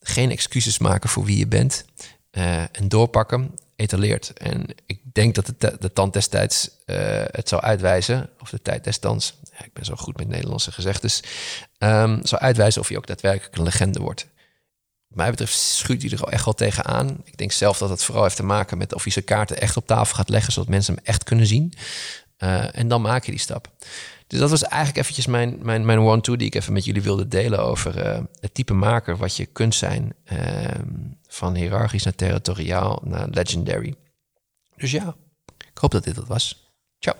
geen 0.00 0.30
excuses 0.30 0.78
maken 0.78 1.08
voor 1.08 1.24
wie 1.24 1.38
je 1.38 1.46
bent 1.46 1.84
uh, 2.32 2.60
en 2.60 2.88
doorpakken, 2.88 3.54
etaleert. 3.76 4.32
En 4.32 4.66
ik 4.86 5.00
denk 5.12 5.34
dat 5.34 5.52
de, 5.58 5.76
de 5.80 5.92
tand 5.92 6.12
destijds 6.12 6.70
uh, 6.86 6.96
het 7.26 7.48
zou 7.48 7.62
uitwijzen, 7.62 8.30
of 8.40 8.50
de 8.50 8.62
tijd 8.62 8.84
destijds, 8.84 9.34
ik 9.64 9.72
ben 9.72 9.84
zo 9.84 9.94
goed 9.94 10.16
met 10.16 10.28
Nederlandse 10.28 10.72
gezegdes, 10.72 11.22
um, 11.78 12.20
zou 12.22 12.42
uitwijzen 12.42 12.80
of 12.80 12.88
je 12.88 12.96
ook 12.96 13.06
daadwerkelijk 13.06 13.56
een 13.56 13.62
legende 13.62 14.00
wordt 14.00 14.26
mij 15.16 15.30
betreft 15.30 15.52
schuurt 15.52 16.02
hij 16.02 16.10
er 16.10 16.22
echt 16.22 16.44
wel 16.44 16.54
tegenaan. 16.54 17.20
Ik 17.24 17.36
denk 17.36 17.52
zelf 17.52 17.78
dat 17.78 17.88
het 17.88 18.04
vooral 18.04 18.22
heeft 18.22 18.36
te 18.36 18.42
maken 18.42 18.78
met 18.78 18.94
of 18.94 19.02
hij 19.02 19.12
zijn 19.12 19.24
kaarten 19.24 19.60
echt 19.60 19.76
op 19.76 19.86
tafel 19.86 20.16
gaat 20.16 20.28
leggen, 20.28 20.52
zodat 20.52 20.68
mensen 20.68 20.94
hem 20.94 21.04
echt 21.04 21.24
kunnen 21.24 21.46
zien. 21.46 21.72
Uh, 22.38 22.76
en 22.76 22.88
dan 22.88 23.02
maak 23.02 23.24
je 23.24 23.30
die 23.30 23.40
stap. 23.40 23.70
Dus 24.26 24.38
dat 24.38 24.50
was 24.50 24.62
eigenlijk 24.62 25.00
eventjes 25.00 25.26
mijn, 25.26 25.58
mijn, 25.62 25.84
mijn 25.84 25.98
one-two 25.98 26.36
die 26.36 26.46
ik 26.46 26.54
even 26.54 26.72
met 26.72 26.84
jullie 26.84 27.02
wilde 27.02 27.28
delen 27.28 27.58
over 27.58 28.06
uh, 28.06 28.18
het 28.40 28.54
type 28.54 28.74
maker 28.74 29.16
wat 29.16 29.36
je 29.36 29.46
kunt 29.46 29.74
zijn. 29.74 30.14
Uh, 30.32 30.40
van 31.28 31.54
hiërarchisch 31.54 32.04
naar 32.04 32.14
territoriaal 32.14 33.02
naar 33.04 33.28
legendary. 33.30 33.94
Dus 34.76 34.90
ja, 34.90 35.16
ik 35.58 35.78
hoop 35.78 35.90
dat 35.90 36.04
dit 36.04 36.16
het 36.16 36.26
was. 36.26 36.72
Ciao. 36.98 37.16